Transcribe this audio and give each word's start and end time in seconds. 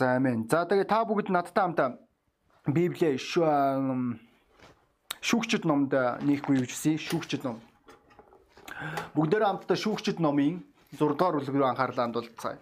За 0.00 0.16
амин. 0.16 0.48
За 0.48 0.64
тэгээ 0.64 0.88
та 0.88 1.04
бүгд 1.04 1.28
надтай 1.28 1.60
хамтаа 1.60 2.00
Библийг 2.64 3.20
шүүгчд 5.20 5.68
номд 5.68 5.92
нийхгүй 6.24 6.56
гэж 6.64 6.72
үсэ 6.72 6.96
шүүгчд 6.96 7.44
ном. 7.44 7.60
Бүгдээрээ 9.12 9.44
хамтдаа 9.44 9.76
шүүгчд 9.76 10.24
номын 10.24 10.64
6 10.96 11.04
дугаар 11.04 11.36
бүлэг 11.36 11.52
рүү 11.52 11.68
анхаарлаа 11.68 12.08
хандуулцгаая. 12.08 12.56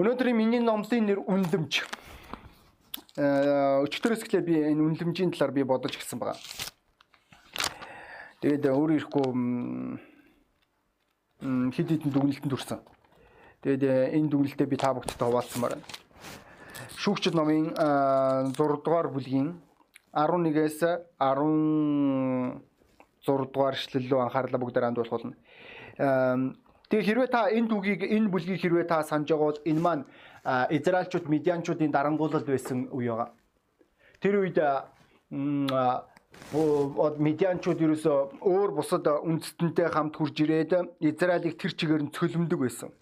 Өнөөдрийн 0.00 0.40
миний 0.40 0.64
номлын 0.64 1.04
нэр 1.04 1.20
үнлэмж. 1.20 1.84
Э 3.20 3.84
өчтөрөөс 3.84 4.24
эхлээ 4.24 4.40
би 4.40 4.64
энэ 4.64 4.80
үнлэмжийн 4.88 5.36
талаар 5.36 5.52
би 5.52 5.68
бодож 5.68 6.00
гисэн 6.00 6.16
байгаа. 6.16 6.40
Тэгээд 8.40 8.72
өөр 8.72 9.04
ирэхгүй 9.04 9.28
хэд 11.76 11.88
хэдэн 11.92 12.08
дүгнэлтэнд 12.08 12.56
хүрсэн. 12.56 12.80
Тэгээд 13.64 13.82
э, 13.88 14.12
энэ 14.20 14.28
дүгнэлтээ 14.28 14.68
би 14.68 14.76
та 14.76 14.92
бүхэдтэй 14.92 15.24
хуваалцмаар 15.24 15.80
байна. 15.80 15.88
Шүүгчд 17.00 17.32
номын 17.32 17.72
6 17.72 18.60
дугаар 18.84 19.08
бүлгийн 19.08 19.56
11-ээс 20.12 20.84
16 21.16 22.60
дугаар 23.24 23.74
эшлэл 23.74 24.04
рүү 24.12 24.20
анхаарлаа 24.20 24.60
бүгдээр 24.60 24.84
хандуулах 24.84 25.16
болно. 25.16 25.32
Тэгээ 26.92 27.08
хэрвээ 27.08 27.28
та 27.32 27.48
энэ 27.48 27.68
дүгийг 27.72 28.04
энэ 28.04 28.28
бүлгийг 28.28 28.60
хэрвээ 28.60 28.84
та 28.84 29.00
санаж 29.02 29.32
байгаа 29.32 29.48
бол 29.48 29.64
энэ 29.64 29.80
маань 29.80 30.04
Израильчууд 30.44 31.32
Медианчуудын 31.32 31.88
дарангуулал 31.88 32.44
байсан 32.44 32.92
үе 32.92 33.08
байгаа. 33.08 33.32
Тэр 34.20 34.44
үед 34.44 34.60
медианчууд 37.26 37.80
ерөөсөө 37.80 38.18
өөр 38.44 38.70
бусад 38.76 39.08
үндэстэнтэй 39.08 39.88
хамт 39.88 40.14
хурж 40.20 40.36
ирээд 40.44 41.00
Израилийг 41.00 41.56
тэр 41.56 41.72
чигээр 41.72 42.02
нь 42.04 42.12
цөлмдөг 42.12 42.60
байсан. 42.60 42.92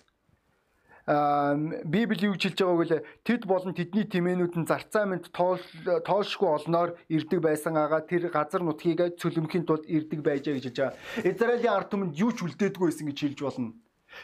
Библи 1.07 2.31
юу 2.31 2.39
хэлж 2.39 2.59
байгааг 2.63 2.87
л 2.87 3.03
тэд 3.27 3.43
болон 3.51 3.75
тэдний 3.75 4.07
тэмээнүүд 4.07 4.55
нь 4.55 4.71
зарцаа 4.71 5.03
мэд 5.11 5.35
тоолшгүй 5.35 6.51
олноор 6.63 6.95
ирдэг 7.11 7.43
байсан 7.43 7.75
ага 7.75 8.07
тэр 8.07 8.31
газар 8.31 8.63
нутгийг 8.63 9.19
цөлмөхийн 9.19 9.67
тулд 9.67 9.83
ирдэг 9.91 10.23
байжээ 10.23 10.55
гэж 10.63 10.65
хэлж 10.71 10.79
байгаа. 10.79 10.99
Израилийн 11.27 11.75
ард 11.75 11.91
түмэнд 11.91 12.15
юу 12.15 12.31
ч 12.31 12.47
үлдээдгүй 12.47 12.87
байсан 12.87 13.07
гэж 13.11 13.19
хэлж 13.19 13.41
болно. 13.43 13.75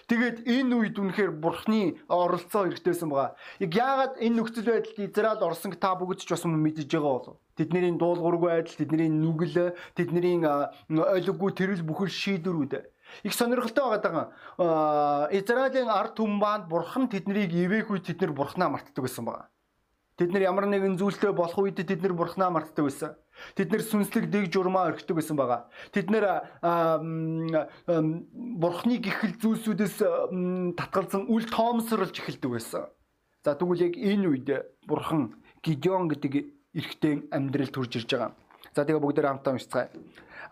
Тэгээд 0.06 0.44
энэ 0.44 0.74
үед 0.76 0.96
үнэхээр 1.00 1.32
бурхны 1.40 1.96
оролцоо 2.06 2.68
хэрэгтэйсэн 2.68 3.08
байгаа. 3.08 3.34
Яг 3.64 3.72
яагаад 3.72 4.14
энэ 4.20 4.36
нөхцөл 4.36 4.68
байдалд 4.68 4.98
Израиль 5.00 5.46
орсон 5.48 5.72
та 5.80 5.96
бүгд 5.96 6.20
ч 6.22 6.30
бас 6.30 6.44
мэдэж 6.44 6.88
байгаа 6.92 7.12
болов. 7.16 7.36
Тэдний 7.56 7.90
дуулуургүй 7.96 8.50
байдал, 8.52 8.78
тэдний 8.78 9.08
нүгэл, 9.08 9.74
тэдний 9.96 10.44
ойлгогүй 10.44 11.50
тэрэл 11.56 11.82
бүхэл 11.88 12.12
шийдвэрүүд 12.12 12.72
их 13.22 13.34
сонирхолтой 13.34 13.98
байгаа 13.98 14.30
даа. 14.58 15.28
Израилийн 15.32 15.88
ард 15.88 16.16
түмэн 16.16 16.40
баанд 16.40 16.68
бурхан 16.68 17.08
тэднийг 17.08 17.52
үед 17.52 18.06
тэд 18.06 18.20
нар 18.20 18.32
бурхнаа 18.32 18.68
мартдаг 18.68 19.04
байсан 19.04 19.24
байгаа. 19.24 19.48
Тэд 20.18 20.34
нар 20.34 20.42
ямар 20.42 20.66
нэгэн 20.66 20.98
зүйлтэй 20.98 21.30
болох 21.30 21.58
үед 21.62 21.78
тэд 21.78 22.02
нар 22.02 22.12
бурхнаа 22.12 22.50
мартдаг 22.50 22.90
байсан. 22.90 23.14
Тэд 23.54 23.70
нэр 23.70 23.82
сүнслэг 23.86 24.26
дэг 24.26 24.50
журмаа 24.50 24.90
орхидог 24.90 25.22
байсан 25.22 25.38
байгаа. 25.38 25.70
Тэд 25.94 26.10
нэр 26.10 26.26
бурхны 28.58 28.98
гихэл 28.98 29.38
зүйлсүүдээс 29.38 29.96
татгалзан 30.74 31.30
үл 31.30 31.46
тоомсорлж 31.46 32.18
эхэлдэг 32.18 32.50
байсан. 32.50 32.90
За 33.46 33.54
тэгвэл 33.54 33.86
яг 33.86 33.94
энэ 33.94 34.26
үед 34.26 34.48
бурхан 34.90 35.38
Гидеон 35.62 36.10
гэдэг 36.10 36.50
эрэгтэй 36.74 37.30
амьдрал 37.30 37.70
төрж 37.70 38.02
ирж 38.02 38.10
байгаа. 38.10 38.34
За 38.78 38.86
тэгээ 38.86 39.02
бүгдээр 39.02 39.26
хамтаа 39.26 39.58
уншицгаая. 39.58 39.90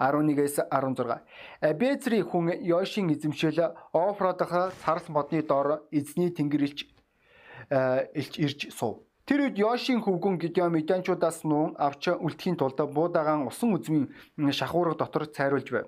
11-ээс 0.03 0.67
16. 0.67 1.23
Абезри 1.63 2.27
хүн 2.27 2.59
Йошин 2.59 3.07
эзэмшил 3.15 3.71
Офродох 3.95 4.75
сарс 4.83 5.07
модны 5.07 5.47
дор 5.47 5.87
эзний 5.95 6.35
тэнгэр 6.35 6.67
илч 6.67 6.91
илч 8.19 8.35
ирж 8.43 8.61
суув. 8.75 9.07
Тэр 9.31 9.47
үед 9.47 9.59
Йошин 9.63 10.03
хөвгүн 10.03 10.43
Гидеон 10.43 10.75
Медианчуудаас 10.75 11.47
нуун 11.47 11.79
авч 11.79 12.11
үлдэхийн 12.19 12.59
тулд 12.59 12.83
буудагаан 12.83 13.47
усан 13.47 13.79
үзмийн 13.79 14.11
шахуурга 14.51 14.99
дотор 14.99 15.31
цайруулж 15.31 15.71
байв. 15.71 15.87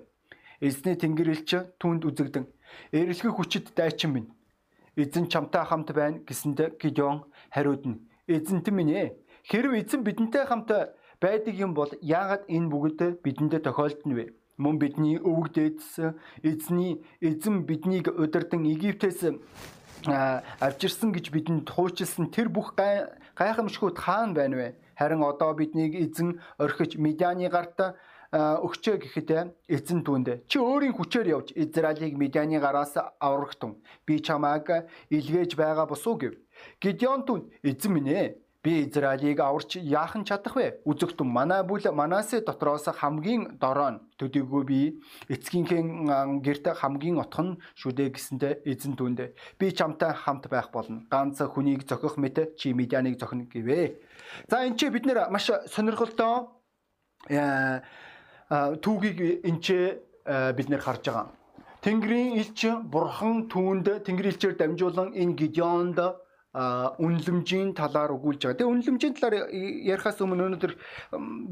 Эзний 0.63 0.95
тэнгэрэлч 0.95 1.75
түнд 1.75 2.07
үзэгдэн 2.07 2.47
эрэлхэх 2.95 3.35
хүчит 3.35 3.75
дайчин 3.75 4.15
минь. 4.15 4.31
Эзэн 4.95 5.27
чамтай 5.27 5.67
хамт 5.67 5.91
байна 5.91 6.23
гэсэнд 6.23 6.79
Гидеон 6.79 7.27
хариудна. 7.51 7.99
Эзэнтэн 8.31 8.75
минь 8.75 8.95
ээ. 8.95 9.07
Хэрв 9.43 9.75
эзэн 9.75 10.07
бидэнтэй 10.07 10.47
хамт 10.47 10.95
байдаг 11.21 11.55
юм 11.59 11.73
бол 11.75 11.91
яагаад 12.01 12.47
энэ 12.47 12.71
бүгд 12.71 12.99
бидэндээ 13.23 13.61
тохиолдно 13.63 14.15
вэ? 14.15 14.25
Мөн 14.57 14.75
бидний 14.79 15.19
өвөг 15.19 15.51
дээдс 15.55 16.15
эзний 16.43 17.03
эзэн 17.19 17.63
биднийг 17.67 18.07
удирдан 18.07 18.63
Египтээс 18.63 19.27
авчирсан 20.07 21.11
гэж 21.11 21.31
бидэнд 21.31 21.67
хуучилсан 21.67 22.31
тэр 22.31 22.47
бүх 22.47 22.75
гайхамшгүй 23.35 23.91
хаан 23.95 24.33
байна 24.33 24.55
вэ? 24.55 24.67
Харин 24.95 25.23
одоо 25.23 25.51
биднийг 25.55 25.95
эзэн 25.95 26.39
орхиж 26.59 26.95
Медианы 26.95 27.47
гарт 27.51 27.95
өгчөө 28.31 28.95
гэхэд 29.03 29.29
эзэн 29.67 30.03
түүнд 30.03 30.47
чи 30.47 30.59
өөрийн 30.59 30.95
хүчээр 30.95 31.27
явж 31.35 31.47
Израилийг 31.55 32.15
Медианы 32.15 32.59
гараас 32.59 32.95
аврагтун. 33.19 33.79
Би 34.05 34.19
чамааг 34.19 34.87
илгээж 35.09 35.55
байгаа 35.55 35.87
босуу 35.87 36.15
гэв. 36.15 36.35
Гидеон 36.79 37.23
түнд 37.27 37.43
эзэн 37.63 37.91
минь 37.91 38.11
ээ 38.11 38.27
Би 38.61 38.83
Израилийг 38.83 39.39
аварч 39.39 39.79
яахан 39.79 40.25
чадах 40.27 40.55
вэ? 40.55 40.83
Үзэгтэн 40.83 41.23
манай 41.23 41.63
бүл 41.63 41.79
Манасе 41.95 42.41
дотроос 42.43 42.91
хамгийн 42.91 43.55
дорой 43.55 44.03
төдийгүй 44.19 44.63
би 44.67 44.79
эцгийнхээ 45.31 46.43
гэрт 46.43 46.67
хамгийн 46.75 47.23
отхон 47.23 47.63
шүдэ 47.79 48.11
гэсэндэ 48.11 48.67
эзэн 48.67 48.99
түндэ 48.99 49.31
би 49.55 49.71
чамтай 49.71 50.11
хамт 50.11 50.51
байх 50.51 50.75
болно. 50.75 51.07
Ганц 51.07 51.39
хүнийг 51.39 51.87
зохих 51.87 52.19
мэт 52.19 52.59
чи 52.59 52.73
медианыг 52.75 53.15
зохино 53.15 53.47
гэвэ. 53.47 53.95
За 54.51 54.67
энэ 54.67 54.75
чи 54.75 54.89
бид 54.91 55.07
нэр 55.07 55.31
маш 55.31 55.47
сонирхолтой 55.71 56.51
түүхийг 58.51 59.47
энэ 59.47 59.61
чи 59.63 60.03
бид 60.27 60.67
нэр 60.67 60.83
харж 60.83 61.07
байгаа. 61.07 61.31
Тэнгэрийн 61.79 62.35
элч 62.43 62.59
бурхан 62.91 63.47
түүнд 63.47 64.03
тэнгэр 64.03 64.35
элчээр 64.35 64.59
дамжуулан 64.59 65.15
энэ 65.15 65.39
Гидеонд 65.39 65.95
үнлэмжийн 66.53 67.77
талаар 67.77 68.09
өгүүлж 68.17 68.41
байгаа. 68.41 68.57
Тэгээ 68.57 68.73
үнлэмжийн 68.73 69.13
талаар 69.13 69.53
ярихаас 69.53 70.17
өмнө 70.17 70.49
өнөөдөр 70.49 70.73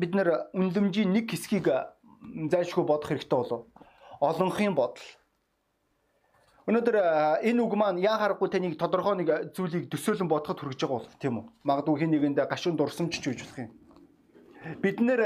бид 0.01 0.11
нэр 0.17 0.49
үнлэмжийн 0.57 1.13
нэг 1.13 1.29
хэсгийг 1.29 1.69
зайлшгүй 2.49 2.81
бодох 2.81 3.13
хэрэгтэй 3.13 3.37
болов. 3.37 3.69
Олонхын 4.17 4.73
бодол. 4.73 5.05
Өнөөдөр 6.65 6.97
энэ 7.45 7.61
үг 7.61 7.73
маань 7.77 8.01
яа 8.01 8.17
харахгүй 8.17 8.49
таныг 8.49 8.73
тодорхой 8.81 9.21
нэг 9.21 9.53
зүйлийг 9.53 9.85
төсөөлөн 9.93 10.27
бодоход 10.27 10.65
хүрэж 10.65 10.81
байгаа 10.81 10.97
бол 10.97 11.21
тийм 11.21 11.35
үү? 11.39 11.45
Магадгүй 11.61 11.95
хин 12.01 12.11
нэгэнд 12.17 12.41
гашуун 12.49 12.75
дурсамж 12.75 13.21
ч 13.21 13.29
үж 13.29 13.45
болох 13.45 13.69
юм. 13.69 13.71
Бид 14.81 14.97
нэр 14.99 15.21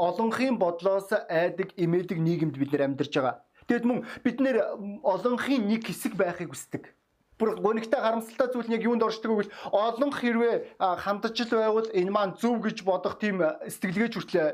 олонхын 0.00 0.56
бодлоос 0.56 1.12
айдаг, 1.28 1.76
имээдэг 1.76 2.18
нийгэмд 2.18 2.56
бид 2.56 2.72
нэр 2.72 2.88
амьдарч 2.88 3.12
байгаа. 3.14 3.44
Тэгэд 3.68 3.84
мөн 3.86 3.98
бид 4.24 4.40
нэр 4.40 4.56
олонхын 5.04 5.68
нэг 5.68 5.86
хэсэг 5.86 6.18
байхыг 6.18 6.50
хүсдэг 6.50 6.90
бүр 7.38 7.60
гонигтай 7.60 8.00
харамсалтай 8.00 8.48
зүйл 8.52 8.68
нь 8.68 8.76
яг 8.76 8.84
юунд 8.84 9.02
оршдог 9.02 9.30
вэ 9.32 9.36
гэвэл 9.48 9.54
олон 9.72 10.10
хэрвээ 10.12 10.54
хандаж 10.78 11.36
л 11.42 11.56
байвал 11.56 11.88
энэ 11.90 12.12
маань 12.12 12.36
зөв 12.36 12.60
гэж 12.60 12.84
бодох 12.84 13.16
тийм 13.18 13.42
сэтгэлгээч 13.42 14.12
хүртлээ 14.14 14.48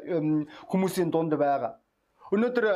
хүмүүсийн 0.70 1.10
дунд 1.10 1.34
байгаа. 1.34 1.76
Өнөөдөр 2.28 2.66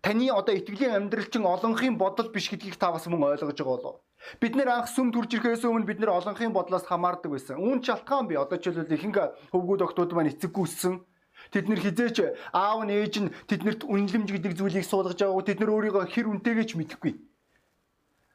таны 0.00 0.26
одоо 0.32 0.54
итгэлийн 0.56 0.96
амьдралчин 0.96 1.44
олонхын 1.44 2.00
бодол 2.00 2.32
биш 2.32 2.48
гэдгийг 2.48 2.80
та 2.80 2.92
бас 2.92 3.04
мөн 3.06 3.36
ойлгож 3.36 3.60
байгаа 3.60 3.76
болов. 3.76 3.96
Бид 4.40 4.56
нэр 4.56 4.70
анх 4.72 4.88
сүм 4.88 5.12
төрж 5.12 5.36
ирэхээс 5.36 5.68
өмнө 5.68 5.84
бид 5.84 6.00
нэр 6.00 6.16
олонхын 6.16 6.54
бодлоос 6.54 6.88
хамаардаг 6.88 7.28
байсан. 7.28 7.60
Үүн 7.60 7.84
шалтгаан 7.84 8.30
би 8.30 8.40
одоо 8.40 8.56
ч 8.56 8.70
хэлбэл 8.70 8.96
ихэнх 8.96 9.18
хөвгүүд 9.52 9.84
октод 9.84 10.14
маань 10.14 10.32
эцэггүйсэн 10.32 10.94
Тэд 11.50 11.66
нэр 11.68 11.80
хизээч 11.82 12.16
аав 12.54 12.86
нь 12.86 12.94
ээж 12.94 13.14
нь 13.18 13.32
тэднэрт 13.50 13.82
үнэлэмж 13.82 14.28
гэдэг 14.30 14.52
зүйлийг 14.56 14.86
суулгаж 14.86 15.18
байгаагүй 15.18 15.44
тэд 15.48 15.58
нар 15.60 15.74
өөрийгөө 15.74 16.04
хэр 16.14 16.30
үнтэйгээ 16.30 16.66
ч 16.70 16.72
мэдэхгүй. 16.78 17.12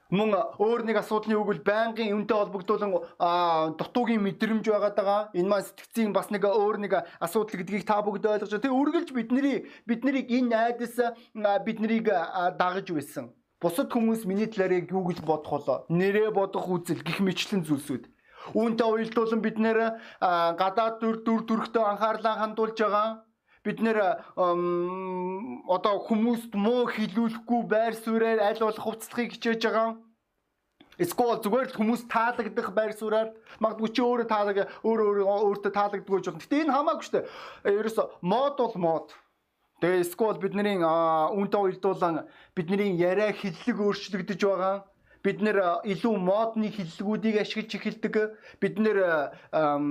Мөн 0.08 0.32
өөр 0.56 0.88
нэг 0.88 1.04
асуудлын 1.04 1.36
үг 1.36 1.48
бол 1.52 1.64
байнгын 1.68 2.16
үнэтэй 2.16 2.38
холбогдуулан 2.40 2.96
дутуугийн 3.76 4.24
мэдрэмж 4.24 4.64
байгаад 4.64 4.96
байгаа. 4.96 5.22
Энэ 5.36 5.52
маань 5.52 5.68
сэтгцийн 5.68 6.16
бас 6.16 6.32
нэг 6.32 6.48
өөр 6.48 6.80
нэг 6.80 7.04
асуудал 7.20 7.60
гэдгийг 7.60 7.84
та 7.84 8.00
бүгд 8.00 8.24
ойлгож 8.24 8.56
байна. 8.56 8.64
Тэг 8.64 8.72
үргэлж 8.72 9.10
бидний 9.12 9.68
биднийг 9.84 10.32
энэ 10.32 10.48
найдас 10.48 10.96
биднийг 11.68 12.08
дагаж 12.08 12.88
байсан. 12.88 13.36
Бусад 13.60 13.92
хүмүүс 13.92 14.24
миний 14.24 14.48
талаар 14.48 14.88
юу 14.88 15.04
гэж 15.12 15.28
бодох 15.28 15.52
болоо? 15.52 15.78
Нэрээ 15.92 16.32
бодох 16.32 16.72
үзэл 16.72 17.04
гих 17.04 17.20
мэтлэн 17.20 17.68
зүйлсүүд. 17.68 18.08
Үүнтэй 18.56 18.88
уялдуулан 18.88 19.42
бид 19.44 19.60
нэр 19.60 20.00
гадаад 20.24 21.04
дүр 21.04 21.20
дүр 21.28 21.42
төрхтөө 21.44 21.84
анхаарлаа 21.84 22.48
хандуулж 22.48 22.80
байгаа 22.80 23.28
бид 23.68 23.84
нэр 23.84 24.00
одоо 25.76 25.96
хүмүүст 26.08 26.56
муу 26.56 26.88
хилүүлэхгүй 26.88 27.62
байр 27.68 27.94
суурьаар 28.00 28.40
аль 28.48 28.64
болох 28.64 28.84
хувцлахыг 28.84 29.36
хичээж 29.36 29.62
байгаа. 29.68 30.00
Эсвэл 30.98 31.38
зүгээр 31.46 31.70
л 31.70 31.78
хүмүүс 31.78 32.10
таалагдах 32.10 32.74
байр 32.74 32.94
суурьаар 32.98 33.30
магадгүй 33.62 33.90
чи 33.94 34.02
өөрөө 34.02 34.28
тааlag 34.34 34.58
өөр 34.82 35.00
өөр 35.06 35.18
өөртөө 35.30 35.72
таалагддаг 35.78 36.10
гэж 36.10 36.26
болно. 36.26 36.42
Гэтэ 36.42 36.62
энэ 36.66 36.74
хамаагүй 36.74 37.06
шүү 37.06 37.16
дээ. 37.22 37.26
Ерөөсө 37.70 38.04
мод 38.26 38.58
бол 38.58 38.76
мод. 38.82 39.08
Тэгээ 39.78 40.02
эсвэл 40.02 40.42
бидний 40.42 40.82
үүнтэй 40.82 41.62
уялдуулан 41.62 42.26
бидний 42.58 42.98
яриа 42.98 43.30
хиллэг 43.30 43.78
өөрчлөгдөж 43.78 44.42
байгаа. 44.42 44.90
бид 45.28 45.42
нэр 45.44 45.84
илүү 45.84 46.16
модны 46.24 46.72
хиллэгүүдийг 46.72 47.42
ашиглаж 47.42 47.76
эхэлдэг. 47.76 48.16
Бид 48.64 48.76
нэр 48.80 48.98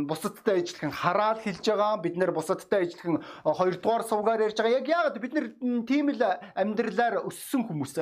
бусадтай 0.08 0.62
ажиллах 0.64 0.96
хараад 0.96 1.38
хэлж 1.44 1.66
байгаа. 1.70 2.00
Бид 2.00 2.16
нэр 2.16 2.32
бусадтай 2.32 2.88
ажиллах 2.88 3.20
хоёрдугаар 3.44 4.02
сувгаар 4.08 4.44
ярьж 4.48 4.56
байгаа. 4.56 4.80
Яг 4.80 4.88
яагаад 4.88 5.20
бид 5.20 5.32
нэр 5.36 5.46
тийм 5.84 6.10
л 6.10 6.22
амьдралаар 6.56 7.20
өссөн 7.28 7.68
хүмүүс. 7.68 7.94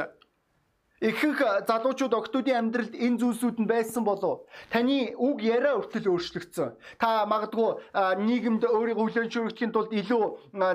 Ихэнх 1.05 1.69
залуучууд 1.69 2.15
октодын 2.17 2.57
амьдралд 2.65 2.95
энэ 2.97 3.21
зүйлсүүд 3.21 3.61
нь 3.61 3.69
байсан 3.69 4.09
болов. 4.09 4.49
Таны 4.73 5.13
үг 5.21 5.45
яриа 5.45 5.77
өртөл 5.77 6.17
өөрчлөгдсөн. 6.17 6.73
Та 6.97 7.29
магадгүй 7.29 7.77
нийгэмд 8.25 8.65
өөрийгөө 8.65 9.05
хүлээн 9.05 9.29
зөвшөөрөхийн 9.29 9.73
тулд 9.77 9.93
илүү 9.93 10.25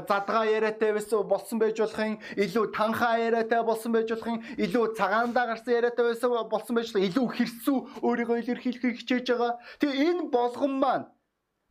задгаа 0.05 0.45
яриатай 0.45 0.93
байсан 0.93 1.25
болсон 1.25 1.57
байж 1.57 1.81
болох 1.81 1.97
юм, 1.97 2.21
илүү 2.37 2.65
танхаа 2.77 3.17
яриатай 3.17 3.65
болсон 3.65 3.91
байж 3.97 4.07
болох 4.13 4.29
юм, 4.29 4.45
илүү 4.53 4.85
цагаандаа 5.01 5.45
гарсан 5.49 5.73
яриатай 5.73 6.05
байсан 6.05 6.29
болсон 6.29 6.73
байж 6.77 6.93
болох 6.93 7.09
илүү 7.09 7.27
хэрсүү 7.33 7.77
өөрийгөө 8.05 8.37
илэрхийлэхийг 8.45 9.01
хичээж 9.01 9.25
байгаа. 9.33 9.57
Тэгээ 9.81 10.13
энэ 10.13 10.29
болгон 10.29 10.77
маань 10.77 11.09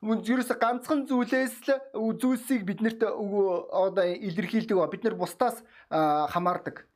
Юурээс 0.03 0.51
ганцхан 0.59 1.07
зүйлээс 1.07 1.55
л 1.95 2.15
зүйлсийг 2.23 2.63
биднэрт 2.67 3.03
одоо 3.03 4.07
илэрхийлдэг 4.07 4.79
ба 4.79 4.87
бид 4.87 5.03
нар 5.03 5.19
бусдаас 5.19 5.59
хамаардаг 5.91 6.88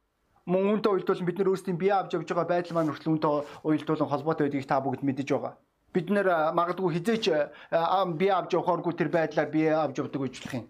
мөн 0.47 0.83
үүнтэй 0.83 0.91
уялдуулан 0.93 1.27
бид 1.27 1.39
нар 1.39 1.51
өөрсдийн 1.55 1.79
бие 1.79 1.95
авч 1.95 2.15
явж 2.19 2.29
байгаа 2.29 2.49
байдал 2.51 2.75
маань 2.75 2.91
хүртэл 2.91 3.13
үүнтэй 3.15 3.35
уялдуулан 3.63 4.11
холбоотой 4.11 4.45
байдгийг 4.51 4.67
та 4.67 4.83
бүгд 4.83 5.03
мэдэж 5.07 5.29
байгаа. 5.31 5.55
Бид 5.95 6.09
нэр 6.11 6.29
магадгүй 6.57 6.99
хизээч 6.99 7.25
бие 8.19 8.33
авч 8.35 8.51
явахааргүй 8.57 8.95
тэр 8.99 9.11
байдлаар 9.13 9.51
бие 9.53 9.71
авч 9.71 10.03
явдаг 10.03 10.21
үйлчлэх 10.23 10.55
юм. 10.59 10.67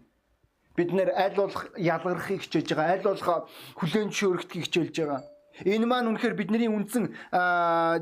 Бид 0.77 0.91
нэр 0.93 1.13
аль 1.17 1.37
болох 1.37 1.69
ялгархыг 1.77 2.43
хичээж 2.43 2.69
байгаа, 2.75 2.97
аль 2.97 3.07
болох 3.07 3.49
хүлэн 3.81 4.09
зөвшөөрөхийг 4.13 4.65
хичээлж 4.67 4.97
байгаа. 4.99 5.21
Энэ 5.65 5.87
маань 5.87 6.09
үнэхээр 6.09 6.35
бидний 6.37 6.69
үндсэн 6.69 7.13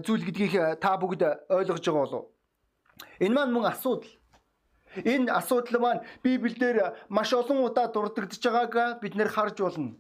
зүйл 0.07 0.25
гэдгийг 0.27 0.79
та 0.79 0.95
бүгд 0.99 1.23
ойлгож 1.51 1.83
байгаа 1.83 2.03
болов. 2.07 2.25
Энэ 3.19 3.35
маань 3.35 3.53
мөн 3.55 3.67
асуудал. 3.71 4.11
Энэ 5.03 5.31
асуудал 5.35 5.83
маань 5.83 6.03
Библиэлд 6.23 7.11
маш 7.11 7.31
олон 7.35 7.63
удаа 7.67 7.91
дурддагдж 7.91 8.43
байгааг 8.43 9.03
бид 9.03 9.15
нэр 9.15 9.29
харж 9.29 9.59
болно. 9.63 9.99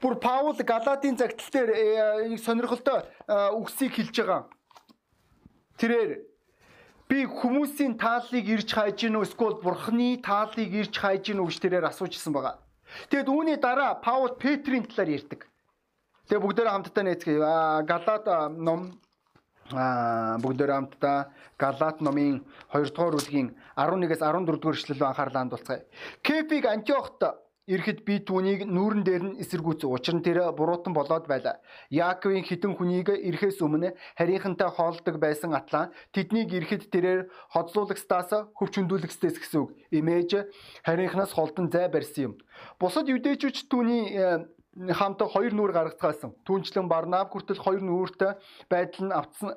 Бүр 0.00 0.18
Паул 0.18 0.56
Галатийн 0.56 1.16
загтал 1.16 1.50
дээр 1.52 1.70
э, 1.70 2.28
нэг 2.28 2.40
сонирхолтой 2.40 3.04
э, 3.28 3.50
үгсийг 3.54 3.94
хэлж 3.94 4.16
байгаа. 4.18 4.42
Тэрээр 5.78 6.10
би 7.08 7.18
хүмүүсийн 7.26 7.98
тааллыг 7.98 8.46
ирж 8.48 8.70
хайж 8.74 9.06
гин 9.06 9.18
үү 9.18 9.26
эсвэл 9.28 9.60
бурхны 9.62 10.18
тааллыг 10.22 10.70
ирж 10.72 10.94
хайж 10.98 11.30
гин 11.30 11.42
үү 11.42 11.48
гэж 11.50 11.58
тэрээр 11.60 11.88
асуужсэн 11.90 12.32
байгаа. 12.32 12.58
Тэгэд 13.10 13.28
үүний 13.28 13.58
дараа 13.58 13.98
Паул 13.98 14.34
Петрийн 14.38 14.86
талаар 14.86 15.10
ярьдаг. 15.14 15.46
Тэгээ 16.28 16.42
бүгдээрээ 16.42 16.74
хамтдаа 16.74 17.04
нээцгээе. 17.04 17.40
Галат 17.84 18.26
ном 18.56 18.96
а 19.72 20.36
бүгдээрээ 20.40 20.76
хамтдаа 20.76 21.32
Галат 21.56 22.00
номын 22.00 22.44
2 22.72 22.92
дугаар 22.92 23.16
бүлгийн 23.16 23.48
11-ээс 23.76 24.20
14 24.20 24.60
дугаар 24.60 24.76
эшлэл 24.76 25.08
анхаарлаа 25.08 25.40
хандуулцгаая. 25.42 25.82
Кефиг 26.20 26.66
Антиохт 26.66 27.20
Ирэхэд 27.64 28.04
би 28.04 28.20
түүнийг 28.20 28.68
нүүрэн 28.68 29.02
дээр 29.08 29.22
нь 29.24 29.38
эсэргүүц. 29.40 29.88
Учир 29.88 30.20
нь 30.20 30.24
тэр 30.26 30.52
буруутан 30.52 30.92
болоод 30.92 31.24
байлаа. 31.24 31.64
Яаковын 31.88 32.44
хитэн 32.44 32.76
хүнийг 32.76 33.08
ирэхээс 33.08 33.64
өмнө 33.64 33.96
харийнхантай 34.20 34.68
хоолдог 34.68 35.16
байсан 35.16 35.56
атлаа 35.56 35.88
тэднийг 36.12 36.52
ирэхэд 36.52 36.92
тэрээр 36.92 37.32
хоцлуулагстаас 37.56 38.52
хөвч 38.52 38.72
хөндөөлөхсдээс 38.76 39.40
гэсэн 39.40 39.64
үг. 39.64 39.72
Имэж 39.96 40.44
харийнхнаас 40.84 41.32
холдон 41.32 41.72
зай 41.72 41.88
барьсан 41.88 42.22
юм. 42.28 42.32
Бусад 42.76 43.08
юдэчүүч 43.08 43.72
түүний 43.72 44.12
э, 44.76 44.92
хамт 44.92 45.22
хоёр 45.22 45.54
нүур 45.54 45.72
гаргацгаасан. 45.72 46.34
Түүнчлэн 46.44 46.88
Барнаб 46.88 47.30
хүртэл 47.30 47.62
хоёр 47.62 47.82
нүуртэй 47.82 48.34
байдал 48.68 49.06
нь 49.06 49.12
автсан 49.14 49.50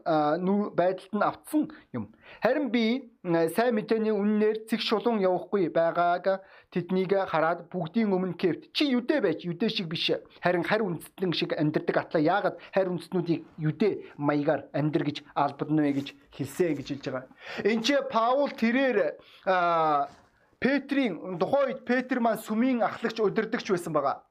байдалд 0.74 1.14
нь 1.14 1.25
автсан 1.25 1.72
юм. 1.94 2.14
Харин 2.42 2.69
би 2.69 3.10
сайн 3.25 3.75
мэдээний 3.75 4.14
үннээр 4.14 4.69
цэг 4.69 4.81
шулуун 4.81 5.19
явахгүй 5.19 5.69
байгааг 5.69 6.42
тэднийг 6.72 7.12
хараад 7.28 7.68
бүгдийн 7.74 8.14
өмнө 8.14 8.38
кевт 8.38 8.69
чи 8.72 8.92
юдэ 8.94 9.22
байж 9.22 9.44
юдэ 9.44 9.69
шиг 9.69 9.88
биш. 9.90 10.12
Харин 10.42 10.64
харь 10.64 10.86
үндэстэн 10.86 11.34
шиг 11.34 11.52
амьдрдаг 11.58 11.98
атла 11.98 12.20
яагаад 12.22 12.62
харь 12.72 12.90
үндэстнүүдийг 12.94 13.42
юдэ 13.58 13.90
маягаар 14.18 14.70
амьдр 14.72 15.04
гэж 15.04 15.18
албадна 15.34 15.81
вэ 15.81 15.92
гэж 15.98 16.08
хэлсэн 16.31 16.78
гэж 16.78 16.88
хэлж 16.88 17.06
байгаа. 17.10 17.25
Энд 17.66 17.84
чи 17.84 17.96
Паул 18.12 18.52
тэрээр 18.54 19.18
Петрийн 20.60 21.38
тухайн 21.38 21.70
үед 21.70 21.86
Петр 21.86 22.20
маань 22.20 22.42
сүмийн 22.42 22.81
ахлагч 22.81 23.22
удирдахч 23.22 23.70
байсан 23.70 23.94
байгаа 23.94 24.26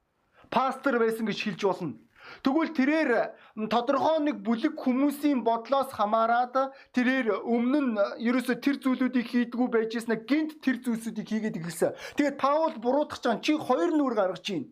пастор 0.49 0.99
байсан 0.99 1.25
гэж 1.27 1.39
хэлж 1.43 1.61
болно. 1.67 1.95
Тэгвэл 2.43 2.75
тэрээр 2.75 3.11
тодорхой 3.71 4.19
нэг 4.23 4.43
бүлэг 4.45 4.75
хүмүүсийн 4.77 5.41
бодлоос 5.47 5.91
хамаарат 5.95 6.55
тэрээр 6.93 7.43
өмнө 7.43 7.79
нь 7.81 7.95
ерөөсө 8.27 8.59
тэр 8.61 8.77
зүйлүүдийг 8.83 9.27
хийдгүү 9.31 9.67
байжсэн 9.71 10.27
гинт 10.29 10.61
тэр 10.61 10.77
зүйлсүүдийг 10.83 11.27
хийгээд 11.27 11.59
игэлсэн. 11.59 11.95
Тэгээд 12.17 12.37
Паул 12.37 12.75
буруутгах 12.83 13.21
чам 13.23 13.41
чи 13.41 13.57
хоёр 13.57 13.91
нүур 13.95 14.15
гаргаж 14.15 14.43
гин. 14.43 14.63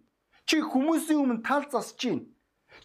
Чи 0.45 0.61
хүмүүсийн 0.61 1.19
өмнө 1.23 1.43
тал 1.47 1.65
засж 1.71 1.97
гин. 1.97 2.19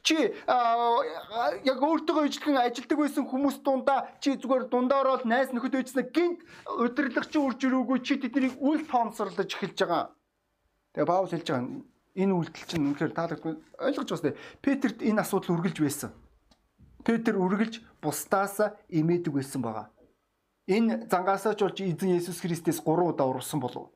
Чи 0.06 0.16
яг 0.16 1.78
өөртөө 1.82 2.30
ижилхэн 2.30 2.62
ажилдаг 2.62 2.98
байсан 2.98 3.26
хүмүүс 3.26 3.60
дундаа 3.66 4.06
чи 4.22 4.38
зүгээр 4.38 4.70
дундаа 4.70 5.02
ороод 5.02 5.26
найс 5.26 5.50
нөхөд 5.50 5.76
байжсэн 5.76 6.08
гинт 6.14 6.40
удирдлагч 6.78 7.34
үрж 7.36 7.60
ирүүгүй 7.66 7.98
чи 8.06 8.14
тэднийг 8.22 8.54
үл 8.62 8.80
тоомсорлож 8.86 9.50
эхэлж 9.50 9.78
байгаа. 9.82 10.14
Тэгээ 10.94 11.10
Паул 11.10 11.28
хэлж 11.28 11.46
байгаа 11.50 11.89
энэ 12.14 12.34
үйлдэл 12.34 12.66
чинь 12.66 12.86
үнэхээр 12.90 13.12
таалагдгүй 13.14 13.54
ойлгож 13.78 14.08
байна. 14.18 14.38
Петерт 14.62 14.98
энэ 15.02 15.22
асуудал 15.22 15.54
үргэлж 15.58 15.78
байсан. 15.80 16.10
Петр 17.04 17.36
үргэлж 17.38 17.80
бусдаас 18.02 18.60
имээдэг 18.88 19.32
байсан 19.32 19.62
байгаа. 19.62 19.88
Энэ 20.68 21.08
зангаасаач 21.10 21.58
болж 21.62 21.78
эзэн 21.80 22.18
Есүс 22.18 22.40
Христээс 22.40 22.82
3 22.84 23.14
удаа 23.14 23.26
урсан 23.26 23.60
болов. 23.60 23.90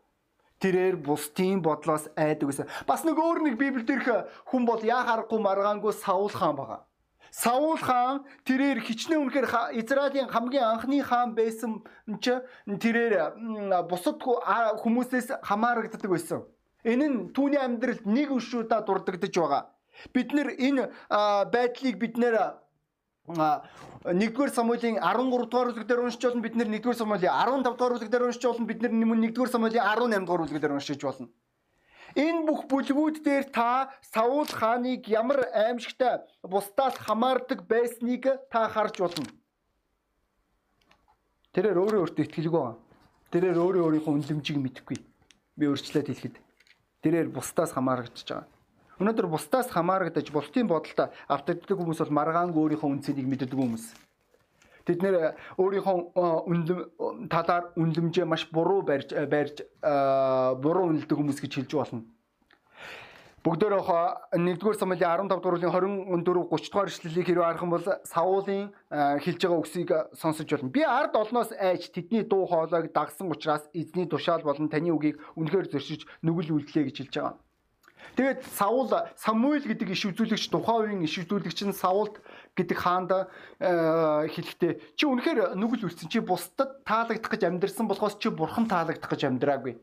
Тэрээр 0.59 0.97
бусдын 0.97 1.61
бодлоос 1.61 2.09
айдаг 2.17 2.49
байсан. 2.49 2.67
Бас 2.87 3.05
нэг 3.05 3.19
өөр 3.19 3.45
нэг 3.45 3.55
Библиэд 3.61 3.91
ирэх 3.91 4.31
хүн 4.49 4.65
бол 4.65 4.81
яа 4.81 5.05
харахгүй 5.05 5.41
маргаангүй 5.43 5.93
Саул 5.93 6.33
хаан 6.33 6.57
байгаа. 6.57 6.81
Саул 7.31 7.77
хаан 7.77 8.25
тэрээр 8.47 8.81
хичнээн 8.81 9.21
үнэхээр 9.27 9.49
Израилийн 9.83 10.31
хамгийн 10.31 10.65
анхны 10.65 11.03
хаан 11.03 11.35
байсан 11.35 11.83
ч 12.23 12.41
тэрээр 12.65 13.35
бусад 13.91 14.23
хүмүүсээс 14.23 15.43
хамаарагддаг 15.43 16.11
байсан. 16.11 16.47
Энэ 16.85 17.07
нь 17.09 17.19
түүний 17.33 17.61
амьдралд 17.61 18.05
нэг 18.05 18.29
өшрүүдэ 18.37 18.85
дурддагдж 18.85 19.37
байгаа. 19.41 19.63
Бид 20.13 20.37
нэр 20.37 20.49
энэ 20.61 20.85
байдлыг 21.49 21.97
бид 21.97 22.17
нэр 22.21 22.61
1-р 23.25 24.51
Самуэлийн 24.53 25.01
13 25.01 25.49
дугаар 25.49 25.73
бүлэг 25.73 25.89
дээр 25.89 26.05
уншиж 26.05 26.23
болно. 26.29 26.45
Бид 26.45 26.57
нэр 26.61 26.69
1-р 26.69 26.93
Самуэлийн 26.93 27.33
15 27.33 27.65
дугаар 27.65 27.97
бүлэг 27.97 28.11
дээр 28.13 28.29
уншиж 28.29 28.45
болно. 28.45 28.69
Бид 28.69 28.83
нэр 28.85 28.93
1-р 28.93 29.49
Самуэлийн 29.49 29.81
18 29.81 30.29
дугаар 30.29 30.43
бүлэг 30.45 30.61
дээр 30.61 30.77
уншиж 30.77 31.01
болно. 31.01 31.29
Энэ 32.15 32.45
бүх 32.47 32.69
бүлгүүд 32.69 33.25
дээр 33.25 33.49
та 33.49 33.91
Саул 34.13 34.47
хааныг 34.47 35.09
ямар 35.09 35.49
аимшигтай 35.51 36.21
бусдаас 36.45 37.01
хамаардаг 37.01 37.65
байсныг 37.67 38.29
та 38.53 38.69
харж 38.69 39.01
болно. 39.01 39.27
Тэрээр 41.57 41.81
өөрөө 41.81 42.01
өөртөө 42.05 42.25
итгэлгүй 42.29 42.61
байгаа. 42.61 42.77
Тэрээр 43.33 43.59
өөрөө 43.59 43.83
өөрийнхөө 43.89 44.15
үнэлэмжийг 44.15 44.59
мэдэхгүй. 44.63 44.99
Би 45.59 45.65
өөрчлөөд 45.67 46.07
хэлэхэд 46.13 46.44
тэрээр 47.05 47.29
бусдаас 47.29 47.77
хамаарагдчихж 47.77 48.29
байгаа. 48.33 48.49
Өнөөдөр 49.01 49.27
бусдаас 49.29 49.69
хамаарагдаж 49.69 50.31
бусдын 50.33 50.71
бодолтой 50.71 51.13
автагддаг 51.29 51.77
хүмүүс 51.77 52.01
бол 52.01 52.17
маргаанг 52.19 52.57
өөрийнхөө 52.57 52.91
үнцнийг 52.95 53.27
мэддэг 53.29 53.53
хүмүүс. 53.53 53.85
Тэд 54.87 55.01
нэр 55.03 55.35
өөрийнхөө 55.59 55.97
үнлэм 56.47 56.81
талаар 57.33 57.73
үнлэмжээ 57.75 58.25
маш 58.29 58.47
буруу 58.53 58.85
барьж 58.87 59.11
барьж 59.17 59.65
буруу 59.81 60.93
үнэлдэг 60.93 61.17
хүмүүс 61.17 61.41
гэж 61.43 61.53
хэлж 61.59 61.73
болно. 61.75 62.05
Бүгдөө 63.45 63.77
1-р 64.33 64.77
Самуэлийн 64.81 65.29
15 65.29 65.29
дугаар 65.29 65.61
бүлгийн 65.61 65.69
24 65.69 66.49
30 66.49 66.73
дугаар 66.73 66.89
эшлэлийг 66.89 67.27
хэрэг 67.29 67.45
харах 67.45 67.61
юм 67.61 67.73
бол 67.77 67.89
Саулын 68.09 68.73
хэлж 68.89 69.41
байгаа 69.45 69.61
үгсийг 69.61 69.91
сонсож 70.17 70.49
болно. 70.49 70.73
Би 70.73 70.81
ард 70.81 71.13
олноос 71.13 71.53
айж 71.53 71.93
тэдний 71.93 72.25
дуу 72.25 72.49
хоолойг 72.49 72.89
дагсан 72.97 73.29
учраас 73.29 73.69
эзний 73.77 74.09
тушаал 74.09 74.41
болон 74.41 74.73
таны 74.73 74.97
үгийг 74.97 75.21
үнэхээр 75.37 75.77
зөрчиж 75.77 76.09
нүгэл 76.25 76.57
үлдлээ 76.57 76.89
гэж 76.89 76.97
хэлж 77.05 77.15
байгаа. 77.21 77.37
Тэгээд 78.17 78.41
Саул 78.49 78.89
Самуэль 79.13 79.69
гэдэг 79.69 79.93
иш 79.93 80.09
үзүүлэгч 80.09 80.49
тухайн 80.49 81.05
үеийн 81.05 81.05
иш 81.05 81.21
үзүүлэгч 81.21 81.69
нь 81.69 81.77
Саулт 81.77 82.25
гэдэг 82.57 82.79
хаанд 82.81 83.29
хэлэхдээ 83.61 84.97
чи 84.97 85.05
үнэхээр 85.05 85.53
нүгэл 85.53 85.85
үлдсэн 85.93 86.09
чи 86.09 86.25
бусдад 86.25 86.81
таалагдах 86.89 87.29
гэж 87.29 87.45
амьдрсан 87.45 87.93
болохоос 87.93 88.17
чи 88.17 88.33
бурхан 88.33 88.65
таалагдах 88.65 89.13
гэж 89.13 89.29
амьдраагүй 89.29 89.77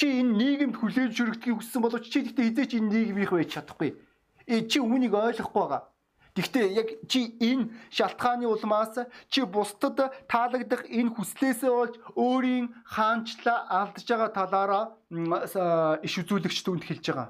Чи 0.00 0.08
энэ 0.24 0.32
нийгэмд 0.32 0.80
хүлээж 0.80 1.12
шүрэгдэхийг 1.12 1.60
хүссэн 1.60 1.84
боловч 1.84 2.08
чи 2.08 2.24
гэхдээ 2.24 2.46
хизээч 2.48 2.72
энэ 2.80 2.88
нийгмийнх 2.88 3.36
байж 3.36 3.52
чадахгүй. 3.52 4.00
Э 4.48 4.64
чи 4.64 4.80
үүнийг 4.80 5.12
ойлгохгүй 5.12 5.60
байгаа. 5.60 5.92
Гэхдээ 6.32 6.66
яг 6.72 6.88
чи 7.04 7.36
энэ 7.36 7.68
шалтгааны 7.92 8.48
улмаас 8.48 8.96
чи 9.28 9.44
бусдад 9.44 10.00
таалагдах 10.24 10.88
энэ 10.88 11.12
хүслээсээ 11.12 11.68
болж 11.68 11.94
өөрийн 12.16 12.72
хаанчлаа 12.88 13.68
алдж 13.68 14.08
байгаа 14.08 14.32
талаараа 14.32 14.84
иш 16.00 16.14
үзүүлэгч 16.16 16.58
түнд 16.64 16.88
хэлж 16.88 17.04
байгаа. 17.04 17.28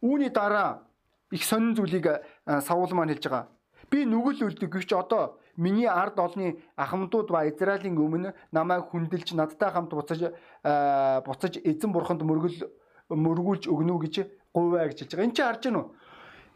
Үүний 0.00 0.32
дараа 0.32 0.88
их 1.36 1.44
сонин 1.44 1.76
зүйлийг 1.76 2.24
Саул 2.64 2.96
маань 2.96 3.12
хэлж 3.12 3.28
байгаа. 3.28 3.52
Би 3.92 4.08
нүгэл 4.08 4.48
үлдэг 4.48 4.72
гэвч 4.72 4.96
одоо 4.96 5.36
миний 5.56 5.88
ард 5.88 6.18
олны 6.18 6.60
ахмадууд 6.76 7.28
ба 7.32 7.48
Израилийн 7.48 7.96
өмнө 7.96 8.34
намайг 8.52 8.88
хүндэлж 8.92 9.34
надтай 9.34 9.70
хамт 9.72 9.90
буцаж 9.90 10.32
буцаж 10.62 11.58
эзэн 11.64 11.92
бурханд 11.92 12.22
мөргөл 12.22 12.68
мөргүүлж 13.10 13.68
өгнө 13.70 13.92
үү 13.96 14.02
гэж 14.06 14.14
гуйваа 14.52 14.88
гэж 14.90 14.98
хэлж 15.04 15.12
байгаа. 15.14 15.26
Энд 15.26 15.36
чи 15.36 15.42
харж 15.42 15.62
байна 15.64 15.78
уу? 15.78 15.88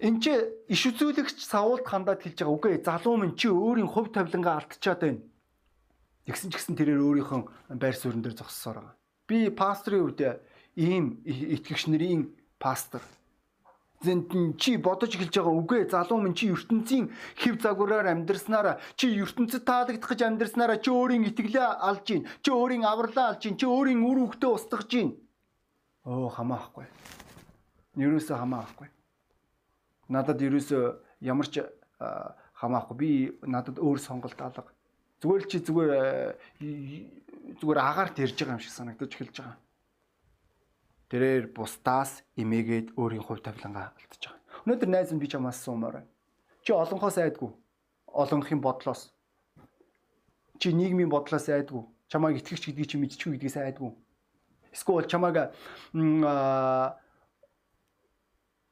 Энд 0.00 0.18
чи 0.24 0.32
иш 0.68 0.82
үзүүлэгч 0.88 1.38
Саулд 1.44 1.84
хандаад 1.84 2.24
хэлж 2.24 2.38
байгаа. 2.40 2.56
Үгүй 2.56 2.80
залуу 2.80 3.16
минь 3.20 3.36
чи 3.36 3.48
өөрийн 3.48 3.86
хувь 3.86 4.10
тавилангаа 4.10 4.64
алдчихад 4.64 5.00
байна. 5.04 5.20
Тэгсэн 6.26 6.50
ч 6.50 6.54
гэсэн 6.56 6.76
тэрээр 6.76 7.00
өөрийнхөө 7.04 7.76
байр 7.76 7.96
суурин 7.96 8.22
дээр 8.24 8.36
зогссоор 8.40 8.80
байгаа. 8.80 8.94
Би 9.28 9.38
пастрын 9.52 10.04
үед 10.08 10.20
ийм 10.74 11.20
итгэгч 11.26 11.92
нарын 11.92 12.32
пастор 12.58 13.04
зэнтэн 14.00 14.56
чи 14.56 14.76
бодож 14.80 15.12
эхэлж 15.12 15.34
байгаа 15.36 15.54
үгүй 15.60 15.84
залуу 15.92 16.20
минь 16.24 16.32
чи 16.32 16.48
ертөнцийн 16.48 17.12
хэв 17.36 17.60
загвараар 17.60 18.08
амьдрснараа 18.16 18.80
чи 18.96 19.12
ертөнцид 19.12 19.68
таалагдах 19.68 20.08
гэж 20.08 20.20
амьдрснараа 20.24 20.80
чи 20.80 20.88
өөрийн 20.88 21.28
итгэлээ 21.28 21.68
алж 21.84 22.04
гин 22.08 22.24
чи 22.40 22.48
өөрийн 22.48 22.88
авралаа 22.88 23.36
алж 23.36 23.44
гин 23.44 23.60
чи 23.60 23.68
өөрийн 23.68 24.00
үр 24.00 24.18
хөвгтөө 24.24 24.50
устгах 24.56 24.88
гин. 24.88 25.20
Оо 26.08 26.32
хамаахгүй 26.32 26.88
ерөөсөө 28.00 28.36
хамаахгүй 28.40 28.88
надад 30.08 30.40
ерөөсөө 30.40 30.84
ямар 31.20 31.48
ч 31.52 31.60
хамаахгүй 32.56 32.96
би 32.96 33.10
надад 33.44 33.76
өөр 33.76 34.00
сонголт 34.00 34.40
алга. 34.40 34.72
Зүгээр 35.20 35.44
чи 35.44 35.58
зүгээр 35.60 35.92
зүгээр 37.60 37.80
агаарт 37.84 38.16
ярьж 38.16 38.36
байгаа 38.40 38.56
юм 38.56 38.64
шиг 38.64 38.72
санагдаж 38.72 39.12
эхэлж 39.12 39.36
байгаа 39.36 39.60
тэрээр 41.10 41.50
бусдаас 41.52 42.22
эмээгээд 42.38 42.94
өөрийн 42.94 43.24
хувь 43.26 43.42
тавилангаа 43.42 43.92
алдаж 43.98 44.22
байгаа. 44.22 44.40
Өнөөдөр 44.66 44.88
найз 44.88 45.10
минь 45.10 45.20
би 45.20 45.28
чамаас 45.28 45.58
суумаар 45.58 45.92
байна. 46.00 46.10
Чи 46.62 46.72
олонхоос 46.72 47.18
айдгүй. 47.18 47.50
Олонхын 48.06 48.60
бодлоос. 48.60 49.10
Чи 50.58 50.72
нийгмийн 50.72 51.10
бодлоос 51.10 51.48
айдгүй. 51.48 51.82
Чамайг 52.10 52.38
итгэгч 52.38 52.70
гэдгийг 52.70 52.88
чи 52.90 52.98
мэдчихгүй 52.98 53.38
гэдгээс 53.38 53.56
айдгүй. 53.58 53.90
Эсвэл 54.70 55.06
чамайг 55.10 55.50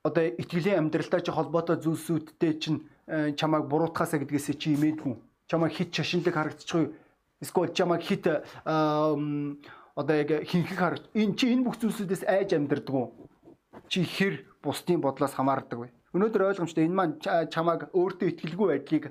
одоо 0.04 0.24
итгэлийн 0.38 0.78
амьдралтай 0.78 1.20
чи 1.26 1.30
холбоотой 1.34 1.76
зүйлсүүдтэй 1.82 2.52
чинь 2.62 2.86
чамайг 3.34 3.66
буруутгаасаа 3.66 4.22
гэдгээсээ 4.22 4.56
чи 4.58 4.74
имээдгүй. 4.78 5.14
Чамайг 5.50 5.72
хит 5.74 5.90
шашинлаг 5.94 6.34
харагдчихгүй. 6.34 6.94
Эсвэл 7.42 7.74
чамайг 7.74 8.02
хит 8.02 8.26
одоо 9.98 10.14
яг 10.14 10.30
хинхэг 10.46 10.78
харагд. 10.78 11.10
Энэ 11.10 11.34
чи 11.34 11.50
энэ 11.50 11.66
бүх 11.66 11.82
зүйлсүүдээс 11.82 12.22
айж 12.30 12.54
амьдэрдэг 12.54 12.94
үү? 12.94 13.06
Чи 13.90 14.06
хэр 14.06 14.46
бусдын 14.62 15.02
бодлоос 15.02 15.34
хамаардаг 15.34 15.78
вэ? 15.82 15.88
Өнөөдөр 16.14 16.54
ойлгомжтой 16.54 16.86
энэ 16.86 16.94
маань 16.94 17.18
чамааг 17.18 17.90
өөртөө 17.90 18.30
ихтгэлгүй 18.30 18.68
байдлыг 18.78 19.04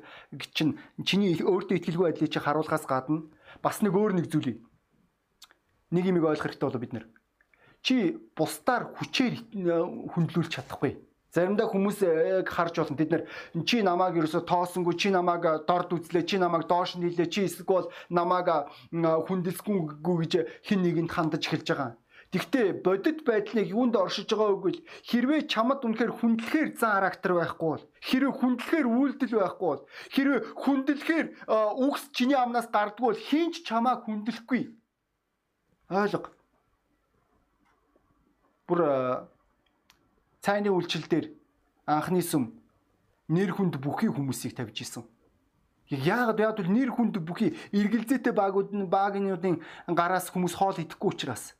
чинь 0.55 0.79
чиний 1.03 1.35
өөртөө 1.43 1.75
ихтгэлгүй 1.77 2.05
байдлыг 2.07 2.31
чи 2.31 2.39
харуулахаас 2.39 2.87
гадна 2.87 3.27
бас 3.59 3.83
нэг 3.83 3.99
өөр 3.99 4.15
нэг 4.15 4.31
зүйлий. 4.31 4.63
Нэг 5.91 6.03
юм 6.07 6.23
ойлгох 6.23 6.55
хэрэгтэй 6.55 6.67
болоо 6.71 6.81
бид 6.81 6.93
нэр. 6.95 7.05
Чи 7.83 8.15
бусдаар 8.31 8.95
хүчээр 8.95 9.35
хүндлүүлж 10.15 10.51
чадахгүй 10.55 11.06
Заримдаа 11.37 11.69
хүмүүс 11.69 12.01
э, 12.01 12.41
харж 12.49 12.81
болно. 12.81 12.97
Бид 12.97 13.11
нар 13.13 13.23
чи 13.61 13.83
намааг 13.85 14.17
ерөөсө 14.17 14.41
тоосонгүй, 14.49 14.97
чи 14.97 15.13
намааг 15.13 15.43
э, 15.45 15.53
дорд 15.69 15.93
үзлээ, 15.93 16.25
чи 16.25 16.41
намааг 16.41 16.65
доош 16.65 16.97
нь 16.97 17.05
хийлээ, 17.05 17.29
чи 17.29 17.45
эсвэл 17.45 17.93
намааг 18.09 18.49
э, 18.49 18.57
хүндэлсгүйгүй 18.89 20.15
гэж 20.25 20.33
хин 20.65 20.81
нэгэнд 20.81 21.13
хандаж 21.13 21.45
эхэлж 21.45 21.69
байгаа. 21.69 21.93
Тэгвэл 22.33 22.81
бодит 22.81 23.21
байдлыг 23.21 23.69
юунд 23.69 23.95
оршиж 24.01 24.33
байгаа 24.33 24.49
үгүй 24.57 24.71
л 24.81 24.85
хэрвээ 25.05 25.45
чамд 25.45 25.85
үнэхээр 25.85 26.11
хүндлэхээр 26.17 26.69
зан 26.75 26.91
характер 26.97 27.31
байхгүй 27.37 27.69
бол 27.69 27.85
хэрвээ 28.01 28.33
хүндлэхээр 28.35 28.87
үйлдэл 28.97 29.37
байхгүй 29.37 29.67
бол 29.71 29.83
хэрвээ 30.11 30.39
хүндлэхээр 30.59 31.27
үгс 31.87 32.03
чиний 32.11 32.35
амнаас 32.35 32.67
гардггүй 32.67 33.07
бол 33.13 33.25
хинч 33.31 33.63
чамаа 33.63 34.03
хүндлэхгүй. 34.03 34.75
Ойлго. 35.87 36.27
Бүр 38.67 38.81
цайны 40.47 40.71
үйлчлэл 40.71 41.11
дээр 41.11 41.27
анхны 41.83 42.23
сүм 42.23 42.55
нэр 43.27 43.51
хүнд 43.51 43.83
бүхий 43.83 44.07
хүмүүсийг 44.07 44.55
тавьж 44.55 44.79
исэн. 44.79 45.03
Яагаад 45.91 46.39
яад 46.39 46.57
бол 46.63 46.71
нэр 46.71 46.95
хүнд 46.95 47.19
бүхий 47.19 47.51
эргэлзээтэй 47.75 48.31
багууд 48.31 48.71
нь 48.71 48.87
багнуудын 48.87 49.59
гараас 49.91 50.31
хүмүүс 50.31 50.55
хоол 50.55 50.79
идэхгүй 50.79 51.11
учраас. 51.11 51.51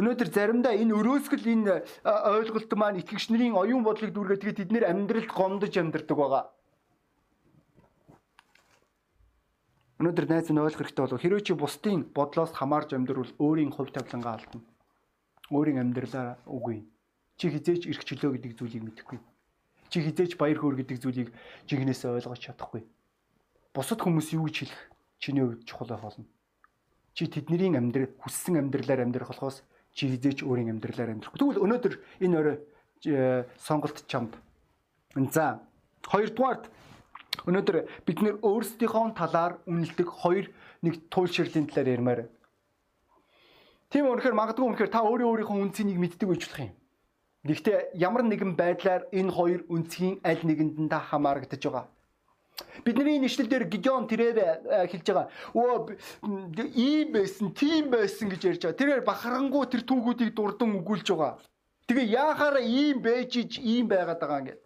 Өнөөдөр 0.00 0.28
заримдаа 0.32 0.72
энэ 0.72 0.96
өрөөсгөл 0.96 1.44
энэ 1.44 1.84
ойлголт 2.04 2.72
маань 2.80 3.04
итгэгч 3.04 3.28
нарын 3.28 3.60
оюун 3.60 3.84
бодлыг 3.84 4.16
дүүргээ 4.16 4.40
тэгээд 4.40 4.58
тэд 4.64 4.70
нэр 4.72 4.88
амьдралд 4.88 5.28
гомдож 5.28 5.76
амьдардаг 5.76 6.16
байгаа. 6.16 6.44
Өнөөдөр 10.00 10.26
найз 10.32 10.48
нь 10.48 10.58
ойлгох 10.64 10.80
хэрэгтэй 10.88 11.04
бол 11.04 11.20
хэрвээ 11.20 11.44
чи 11.44 11.52
бусдын 11.52 12.08
бодлоос 12.08 12.56
хамаарч 12.56 12.96
амьдрал 12.96 13.30
өөрийн 13.36 13.70
хувь 13.70 13.92
тавилангаа 13.92 14.34
алдна. 14.40 14.60
Өөрийн 15.54 15.78
амьдралаа 15.78 16.40
үгүй 16.48 16.82
Чи 17.36 17.50
хизээч 17.50 17.90
эрх 17.90 18.02
чөлөө 18.06 18.38
гэдэг 18.38 18.52
зүйлийг 18.58 18.82
мэдэхгүй. 18.84 19.18
Чи 19.90 19.98
хизээч 20.02 20.38
баяр 20.38 20.58
хөөр 20.58 20.78
гэдэг 20.82 20.98
зүйлийг 21.02 21.28
жигнэсээ 21.66 22.14
ойлгож 22.14 22.40
чадахгүй. 22.40 22.86
Бусад 23.74 23.98
хүмүүс 24.02 24.34
юу 24.38 24.46
гэж 24.46 24.56
хэлэх 24.70 24.80
чиний 25.18 25.42
хувьд 25.42 25.66
чухал 25.66 25.90
байх 25.90 26.02
болно. 26.02 26.26
Чи 27.14 27.26
тэдний 27.26 27.74
амьдрал 27.74 28.10
хүссэн 28.22 28.58
амьдралаар 28.58 29.02
амьдрах 29.02 29.34
болохоос 29.34 29.62
чи 29.94 30.10
хизээч 30.10 30.42
өөрийн 30.46 30.74
амьдралаар 30.74 31.14
амьдрахгүй. 31.14 31.38
Тэгвэл 31.38 31.62
өнөөдөр 31.62 31.94
энэ 32.22 32.38
орой 32.38 32.56
э, 33.06 33.46
сонголт 33.58 34.02
чамд. 34.10 34.34
За 35.30 35.62
хоёрдугаарт 36.06 36.70
өнөөдөр 37.46 37.76
бид 38.06 38.18
нэр 38.22 38.38
өөрсдийнхөө 38.42 39.14
талаар 39.14 39.62
үнэлдэг 39.66 40.08
хоёр 40.10 40.50
нэг 40.82 41.10
туйлширлын 41.10 41.70
талаар 41.70 41.94
ярмаар. 41.94 42.20
Тийм 43.90 44.10
үнэхээр 44.10 44.34
магадгүй 44.34 44.66
үнэхээр 44.74 44.90
та 44.90 45.06
өөрөө 45.06 45.46
өөрийнхөө 45.46 45.62
үнцнийг 45.70 45.98
мэддэг 46.02 46.26
байж 46.26 46.42
болох 46.46 46.62
юм. 46.66 46.74
Гэхдээ 47.44 47.92
ямар 48.00 48.24
нэгэн 48.24 48.56
байдлаар 48.56 49.04
энэ 49.12 49.28
хоёр 49.36 49.60
үнцгийн 49.68 50.16
аль 50.24 50.40
нэгэнд 50.48 50.80
нь 50.80 50.88
та 50.88 50.98
хамаарагдаж 50.98 51.60
байгаа. 51.60 51.86
Бидний 52.84 53.18
нэшлэл 53.20 53.50
дээр 53.50 53.68
Гидеон 53.68 54.08
тэрээр 54.08 54.38
э, 54.38 54.86
хэлж 54.88 55.06
байгаа. 55.12 55.28
Өө 55.52 55.98
ийм 56.72 57.12
байсан, 57.12 57.52
тийм 57.52 57.90
байсан 57.92 58.32
гэж 58.32 58.42
ярьж 58.48 58.62
байгаа. 58.64 58.80
Тэрээр 58.80 59.02
бахархангуу 59.04 59.64
тэр 59.68 59.82
түүхүүдийг 59.84 60.32
дурдан 60.32 60.72
өгүүлж 60.80 61.08
байгаа. 61.12 61.36
Тэгээ 61.84 62.16
яахаараа 62.16 62.64
ийм 62.64 63.02
байж 63.04 63.36
иж 63.36 63.60
ийм 63.60 63.92
байгаад 63.92 64.20
байгаа 64.24 64.40
юм 64.40 64.46
гээд. 64.48 64.60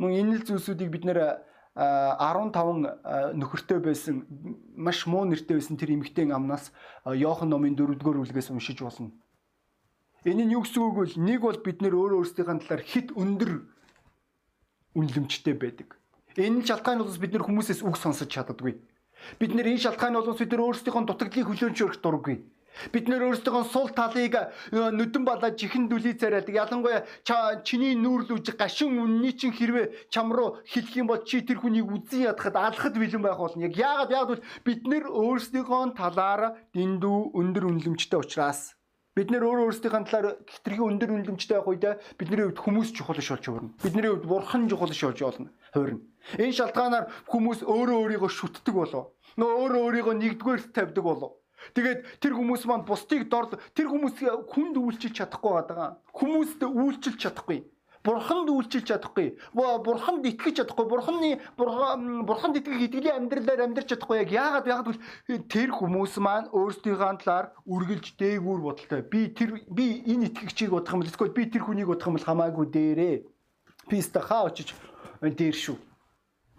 Мөн 0.00 0.12
энэ 0.24 0.34
л 0.40 0.46
зүйлсүүдийг 0.48 0.88
бид 0.88 1.04
нэр 1.04 1.44
15 1.76 3.36
нөхөртэй 3.36 3.78
байсан 3.78 4.24
маш 4.72 5.04
муу 5.04 5.28
нэртэй 5.28 5.60
байсан 5.60 5.76
тэр 5.76 5.92
эмэгтэй 6.00 6.32
амнаас 6.32 6.72
Йохан 7.04 7.50
номын 7.52 7.76
4-р 7.76 8.00
бүлгээс 8.00 8.50
уншиж 8.50 8.80
болно. 8.80 9.12
Энэ 10.24 10.44
нь 10.44 10.52
юу 10.52 10.60
гэсэн 10.68 10.84
үг 10.84 10.96
вэ? 11.00 11.04
Нэг 11.16 11.40
бол 11.40 11.56
бид 11.64 11.80
нөр 11.80 11.96
өөрөө 11.96 12.18
өөрсдийнхээ 12.20 12.60
талаар 12.60 12.82
хит 12.84 13.08
өндөр 13.16 13.52
үнэлэмжтэй 14.92 15.56
байдаг. 15.56 15.96
Энэ 16.36 16.60
шалтгаан 16.68 17.00
бол 17.00 17.16
бид 17.16 17.32
нэр 17.32 17.44
хүмүүсээс 17.48 17.80
үг 17.80 17.96
сонсож 17.96 18.28
чаддаггүй. 18.28 18.76
Бид 19.40 19.52
нэр 19.56 19.72
энэ 19.72 19.80
шалтгаан 19.80 20.20
бол 20.20 20.36
бид 20.36 20.52
нэр 20.52 20.60
өөрсдийнхөө 20.60 21.08
дутагдлыг 21.08 21.48
хүлээн 21.48 21.72
зөвшөөрөх 21.72 22.04
дурггүй. 22.04 22.36
Бид 22.92 23.08
нэр 23.08 23.32
өөрсдийнхөө 23.32 23.64
сул 23.72 23.88
талыг 23.96 24.36
э, 24.36 24.44
нүдэн 24.70 25.24
балаа 25.24 25.56
чихэн 25.56 25.88
дүлий 25.88 26.14
царайдаг. 26.14 26.54
Ялангуяа 26.54 27.64
чиний 27.64 27.96
нүүрлүүж 27.96 28.54
гашин 28.60 29.00
үнний 29.00 29.32
чин 29.32 29.56
хэрвээ 29.56 30.12
чам 30.12 30.36
руу 30.36 30.60
хэлэх 30.68 31.00
юм 31.00 31.08
бол 31.08 31.24
чи 31.24 31.40
тэр 31.42 31.64
хүнийг 31.64 31.88
үзэн 31.88 32.30
ядахад 32.30 32.56
алхад 32.56 32.94
бэлэн 32.94 33.24
байх 33.24 33.40
болно. 33.40 33.66
Яг 33.66 33.74
яагаад 33.74 34.14
яагаад 34.14 34.40
бид 34.64 34.86
нэр 34.86 35.08
өөрсдийнхөө 35.10 35.98
талаар 35.98 36.60
дэндүү 36.76 37.34
өндөр 37.34 37.64
үнэлэмжтэй 37.68 38.20
учраас 38.20 38.79
Бид 39.18 39.32
нэр 39.34 39.42
өөрөө 39.42 39.66
өөрсдийнхээ 39.74 40.06
талаар 40.06 40.38
хитрхи 40.46 40.82
өндөр 40.86 41.10
үнэлэмжтэй 41.10 41.58
байх 41.58 41.66
үед 41.66 41.84
бидний 42.14 42.46
хувьд 42.46 42.62
хүмүүс 42.62 42.94
чухал 42.94 43.18
ш 43.18 43.34
болж 43.34 43.42
хувирна. 43.42 43.74
Бидний 43.82 44.06
хувьд 44.06 44.26
бурхан 44.30 44.70
чухал 44.70 44.94
ш 44.94 45.02
болж 45.10 45.18
болно. 45.18 45.50
Хувирна. 45.74 46.06
Энэ 46.38 46.54
шалтгаанаар 46.54 47.10
хүмүүс 47.26 47.66
өөрөө 47.66 47.98
өөрийгөө 48.06 48.30
шүтдэг 48.30 48.70
болов. 48.70 49.10
Нөө 49.34 49.50
өөрөө 49.50 49.82
өөрийгөө 49.82 50.14
нэгдүгээр 50.14 50.62
тавьдаг 50.70 51.02
болов. 51.02 51.32
Тэгээд 51.74 52.22
тэр 52.22 52.32
хүмүүс 52.38 52.62
маань 52.70 52.86
бусдыг 52.86 53.26
дор 53.26 53.50
тэр 53.74 53.90
хүмүүс 53.90 54.22
хүнд 54.46 54.78
үйлчилж 54.78 55.14
чадахгүй 55.18 55.52
байгаа. 55.58 55.98
Хүмүүст 56.14 56.62
үйлчилж 56.62 57.18
чадахгүй 57.18 57.66
бурханд 58.04 58.48
үйлчилж 58.48 58.86
чадахгүй. 58.88 59.36
Бурханд 59.52 60.24
итгэж 60.24 60.64
чадахгүй. 60.64 60.86
Бурханы 60.88 61.36
бурханд 62.24 62.56
итгэх 62.56 62.80
итгэлийн 62.88 63.28
амьдралаар 63.28 63.68
амьдрч 63.68 63.92
чадахгүй. 63.92 64.24
Яг 64.24 64.32
яагаад 64.32 64.66
яагаад 64.66 64.98
тэр 65.52 65.70
хүмүүс 65.76 66.16
маань 66.16 66.48
өөрсдийнхөө 66.48 67.20
талаар 67.20 67.52
үргэлж 67.68 68.16
дээгүүр 68.16 68.60
бодолтой. 68.64 69.04
Би 69.04 69.28
тэр 69.36 69.60
би 69.68 70.00
энэ 70.08 70.32
итгэгчийг 70.32 70.72
бодох 70.72 70.96
юм 70.96 71.04
бол 71.04 71.12
эсвэл 71.12 71.36
би 71.36 71.44
тэр 71.52 71.62
хүнийг 71.68 71.92
бодох 71.92 72.08
юм 72.08 72.16
бол 72.16 72.24
хамаагүй 72.24 72.66
дээрээ. 72.72 73.16
Писта 73.92 74.24
хаа 74.24 74.48
очиж 74.48 74.72
дээр 75.20 75.56
шүү. 75.60 75.76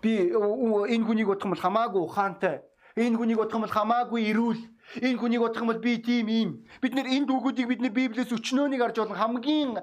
Би 0.06 0.30
энэ 0.30 1.06
хүнийг 1.10 1.26
бодох 1.26 1.50
юм 1.50 1.58
бол 1.58 1.66
хамаагүй 1.66 2.02
ухаантай. 2.06 2.62
Энэ 2.94 3.18
хүнийг 3.18 3.42
бодох 3.42 3.58
юм 3.58 3.66
бол 3.66 3.74
хамаагүй 3.74 4.30
эрүүл 4.30 4.62
Энэ 5.00 5.20
хүнийг 5.20 5.42
бодох 5.42 5.64
юм 5.64 5.72
бол 5.72 5.80
би 5.80 6.02
тийм 6.04 6.28
юм. 6.28 6.50
Бид 6.82 6.94
нэр 6.96 7.08
энэ 7.08 7.28
дүүгүүдийг 7.32 7.68
бид 7.68 7.82
нэр 7.82 7.96
Библиэс 7.96 8.36
өчнөөнийг 8.36 8.82
харж 8.84 8.98
болно. 9.00 9.16
Хамгийн 9.16 9.80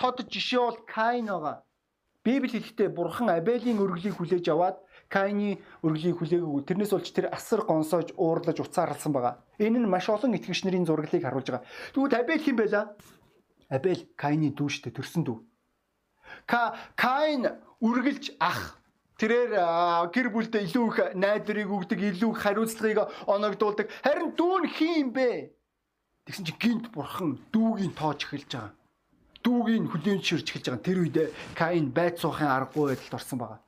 тод 0.00 0.24
жишээ 0.32 0.60
бол 0.64 0.78
Каин 0.88 1.28
байгаа. 1.28 1.60
Библи 2.24 2.48
хэлэхдээ 2.52 2.88
бурхан 2.92 3.32
Абелийн 3.32 3.80
өргөлийг 3.80 4.16
хүлээж 4.16 4.48
аваад 4.52 4.76
Каины 5.08 5.58
өргөлийг 5.82 6.20
хүлээгүү. 6.20 6.68
Тэрнээс 6.68 6.92
болж 6.92 7.08
тэр 7.12 7.32
асар 7.32 7.64
гонсоож 7.64 8.12
уурлаж 8.16 8.60
уцаарлсан 8.60 9.12
байгаа. 9.12 9.40
Энэ 9.58 9.80
нь 9.80 9.88
маш 9.88 10.08
олон 10.08 10.36
итгэгч 10.36 10.64
нарын 10.64 10.84
зураглыг 10.84 11.24
харуулж 11.24 11.48
байгаа. 11.48 11.66
Тэгвэл 11.96 12.20
Абель 12.20 12.44
хэн 12.44 12.56
байлаа? 12.56 12.84
Абель 13.72 14.04
Каины 14.20 14.52
дүү 14.52 14.68
шүү 14.68 14.82
дээ, 14.88 14.96
төрсөн 15.00 15.24
дүү. 15.24 15.38
Ка 16.46 16.76
Каин 16.94 17.48
үргэлж 17.80 18.36
ах 18.38 18.79
тэрээр 19.20 19.52
гэр 20.08 20.28
бүлдээ 20.32 20.64
илүү 20.64 20.84
их 20.88 20.98
найдрыг 21.14 21.68
өгдөг, 21.68 22.00
илүү 22.00 22.30
их 22.32 22.40
хариуцлагыг 22.40 22.98
оногдуулдаг. 23.28 23.86
Харин 24.00 24.32
дүү 24.32 24.56
нь 24.64 24.72
хин 24.72 24.94
юм 25.04 25.10
бэ? 25.12 25.52
Тэгсэн 26.24 26.44
чинь 26.48 26.60
гинт 26.60 26.86
бурхан 26.90 27.36
дүүгийн 27.52 27.92
тоож 27.92 28.24
эхэлж 28.24 28.50
байгаа 28.56 28.80
дүүгийн 29.44 29.88
хүлээн 29.88 30.20
ширж 30.20 30.52
эхэлж 30.52 30.66
байгаа. 30.68 30.84
Тэр 30.84 30.98
үед 31.04 31.16
Каин 31.56 31.88
байд 31.92 32.20
суухын 32.20 32.48
аргагүй 32.48 32.92
байдалд 32.92 33.16
орсон 33.16 33.38
байгаа. 33.40 33.60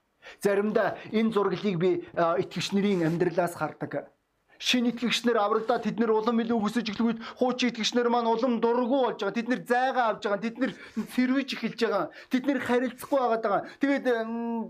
Заримдаа 0.44 0.88
энэ 1.10 1.32
зураглыг 1.32 1.76
би 1.80 1.90
итгэгч 2.12 2.68
нарын 2.76 3.06
амьдралаас 3.08 3.56
хардаг. 3.56 4.12
Шинэ 4.62 4.94
итгэгчнэр 4.94 5.42
аврагдаа 5.42 5.82
тэд 5.82 5.98
нэр 5.98 6.14
улам 6.14 6.38
илүү 6.38 6.58
хүсэж 6.62 6.86
эхлэхэд 6.94 7.18
хуучин 7.34 7.74
итгэгчнэр 7.74 8.06
маань 8.06 8.30
улам 8.30 8.62
дургу 8.62 9.10
болж 9.10 9.18
байгаа. 9.18 9.34
Тэд 9.34 9.50
нэр 9.50 9.62
зайгаа 9.66 10.06
авж 10.14 10.22
байгаа. 10.22 10.44
Тэд 10.46 10.56
нэр 10.62 10.72
сэрвэж 11.18 11.48
эхэлж 11.58 11.80
байгаа. 11.82 12.04
Тэд 12.30 12.44
нэр 12.46 12.58
харилцахгүй 12.62 13.18
байгаад 13.18 13.42
байгаа. 13.42 13.62
Тэгээд 13.82 14.04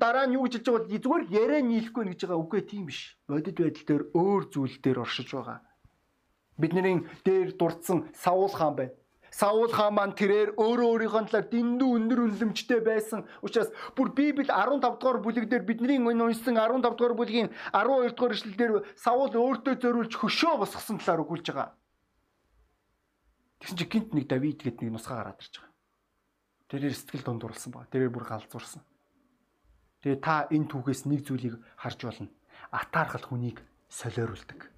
дараа 0.01 0.25
нь 0.25 0.37
юу 0.41 0.49
гэж 0.49 0.65
хэлж 0.65 0.67
байгаа 0.73 0.81
бол 0.89 0.97
зүгээр 0.97 1.25
яриа 1.29 1.61
нийлэхгүй 1.61 2.05
гэж 2.09 2.21
байгаа. 2.25 2.41
Үгүй 2.41 2.61
тийм 2.65 2.89
биш. 2.89 3.21
Бодит 3.29 3.61
байдал 3.61 3.85
дээр 3.85 4.03
өөр 4.17 4.43
зүйл 4.49 4.77
дээр 4.81 5.03
оршиж 5.05 5.29
байгаа. 5.29 5.61
Бидний 6.57 7.05
дээр 7.21 7.53
дурдсан 7.61 8.09
Саул 8.17 8.49
хаан 8.49 8.77
байна 8.81 8.97
Саул 9.33 9.73
хаан 9.73 9.97
маань 9.97 10.13
тэрээр 10.13 10.61
өөрөө 10.61 11.09
өөрийнхөө 11.09 11.25
талаар 11.33 11.49
дэндүү 11.49 11.89
өндөр 11.97 12.21
үнэлэмжтэй 12.21 12.85
байсан 12.85 13.25
учраас 13.41 13.73
бүр 13.97 14.13
Библи 14.13 14.45
15 14.45 15.01
дугаар 15.01 15.25
бүлэг 15.25 15.49
дээр 15.49 15.65
бидний 15.65 15.97
уншсан 15.97 16.61
15 16.61 16.85
дугаар 16.85 17.17
бүлгийн 17.17 17.49
12 17.73 18.13
дугаар 18.13 18.37
эшлэлдэр 18.37 18.73
Саул 18.93 19.33
өөртөө 19.33 19.81
зориулж 19.81 20.13
хөшөө 20.21 20.61
босгосон 20.61 21.01
талаар 21.01 21.25
өгүүлж 21.25 21.49
байгаа. 21.49 21.73
Тэгсэн 23.65 23.77
чинь 23.81 23.89
гинт 23.89 24.11
нэг 24.13 24.29
Давид 24.29 24.61
гэдэг 24.61 24.85
нэг 24.85 25.01
нусгаа 25.01 25.25
гараад 25.25 25.41
ирж 25.41 25.65
байгаа. 25.65 25.73
Тэрээр 26.69 26.93
сэтгэл 26.93 27.25
дундурлсан 27.25 27.73
баг. 27.73 27.89
Тэрээр 27.89 28.13
бүр 28.13 28.29
галзуурсан. 28.29 28.85
Тэгээ 30.05 30.21
та 30.21 30.45
энэ 30.53 30.69
түүхээс 30.69 31.09
нэг 31.09 31.25
зүйлийг 31.25 31.57
харж 31.81 32.05
болно. 32.05 32.29
Атаархал 32.69 33.25
хүнийг 33.25 33.65
солиоруулдаг. 33.89 34.69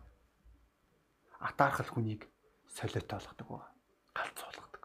Атаархал 1.42 1.90
хүнийг 1.90 2.30
солиотой 2.70 3.18
болгодог 3.18 3.48
байна 3.50 3.73
галзуулгадаг. 4.14 4.84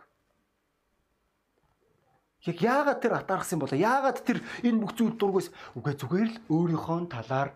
Яг 2.50 2.58
яагаад 2.62 3.00
тэр 3.00 3.14
атаархсан 3.22 3.60
болоо? 3.62 3.78
Яагаад 3.78 4.26
тэр 4.26 4.42
энэ 4.66 4.82
бүх 4.82 4.98
зүйл 4.98 5.16
дургүйс 5.16 5.54
үгүй 5.78 5.94
зүгээр 5.96 6.30
л 6.34 6.42
өөрийнхөө 6.50 7.00
талаар 7.14 7.54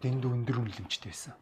дэнд 0.00 0.24
өндөр 0.24 0.64
үнэлэмжтэй 0.64 1.12
байсан. 1.12 1.36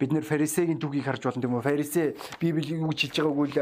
бид 0.00 0.16
нэр 0.16 0.24
фарисегийн 0.24 0.80
түүхийг 0.80 1.04
харж 1.04 1.28
болно 1.28 1.44
тийм 1.44 1.54
үү? 1.60 1.60
Фарисе 1.60 2.16
Библи 2.40 2.72
юу 2.72 2.88
гэж 2.88 3.12
хэлж 3.12 3.16
байгааг 3.20 3.36
үл 3.36 3.52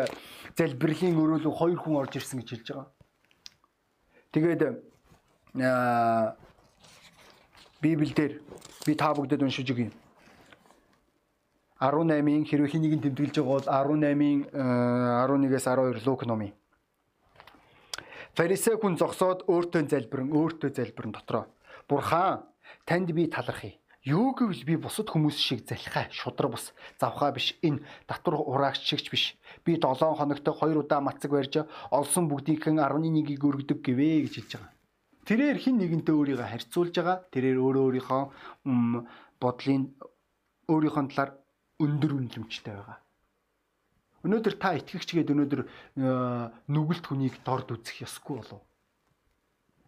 залбирлын 0.55 1.19
өрөөлөг 1.19 1.55
хоёр 1.59 1.79
хүн 1.83 1.99
орж 1.99 2.15
ирсэн 2.15 2.39
гэж 2.39 2.49
хэлж 2.55 2.67
байгаа. 2.71 2.87
Тэгээд 4.31 4.63
аа 5.59 6.39
Библиэлд 7.83 8.39
би 8.87 8.95
та 8.95 9.11
бүгдэд 9.19 9.43
уншиж 9.43 9.67
өгье. 9.67 9.91
18-ийн 11.79 12.43
хэрвээ 12.43 12.71
хэнийг 12.75 12.95
нь 12.99 13.05
тэмдэглэж 13.07 13.35
байгаа 13.39 13.55
бол 13.55 13.69
18-ийн 13.95 14.41
11-ээс 14.51 15.67
12 15.71 16.07
Лук 16.07 16.27
номын. 16.27 16.53
Фарисей 18.35 18.75
хүн 18.79 18.99
зогсоод 18.99 19.47
өөртөө 19.47 19.87
залбирэн 19.87 20.31
өөртөө 20.35 20.71
залбирэн 20.75 21.15
дотроо. 21.15 21.47
Бурхан 21.87 22.43
танд 22.87 23.11
би 23.15 23.31
талархъя. 23.31 23.79
Юу 24.03 24.35
гэвэл 24.35 24.63
би 24.65 24.75
бусад 24.79 25.11
хүмүүс 25.11 25.39
шиг 25.39 25.67
залхаа 25.67 26.07
шудраг 26.11 26.55
бус 26.55 26.71
завхаа 27.03 27.35
биш 27.35 27.59
энэ 27.67 27.83
татвар 28.07 28.39
ураагч 28.43 28.83
шигч 28.87 29.11
биш. 29.11 29.25
Би 29.67 29.75
7 29.75 30.19
хоногт 30.19 30.47
2 30.47 30.79
удаа 30.79 31.01
мацаг 31.03 31.31
барьж 31.31 31.67
олсон 31.91 32.31
бүгдийнхэн 32.31 32.79
11-ийг 32.79 33.43
өргөдөг 33.43 33.83
гэвэ 33.83 34.23
гэж 34.27 34.35
хэлж 34.39 34.53
байгаа. 34.55 34.73
Тэрээр 35.27 35.59
хин 35.59 35.77
нэгэнтэй 35.83 36.15
өөрийгөө 36.15 36.47
харьцуулж 36.47 36.95
байгаа. 36.95 37.19
Тэрээр 37.35 37.59
өөрөө 37.59 37.85
өөрийнхөө 37.85 38.23
бодлын 39.43 39.83
өөрийнхөө 40.73 41.05
талаар 41.11 41.31
өндөр 41.79 42.13
үнэлэмжтэй 42.19 42.75
байгаа. 42.75 42.99
Өнөөдөр 44.27 44.55
та 44.59 44.75
итгэгч 44.75 45.15
гээд 45.15 45.31
өнөөдөр 45.31 45.61
э, 45.63 45.69
нүгэлт 46.67 47.05
хүнийг 47.07 47.39
дорд 47.47 47.71
үзэх 47.71 48.03
ёсгүй 48.03 48.43
болов. 48.43 48.63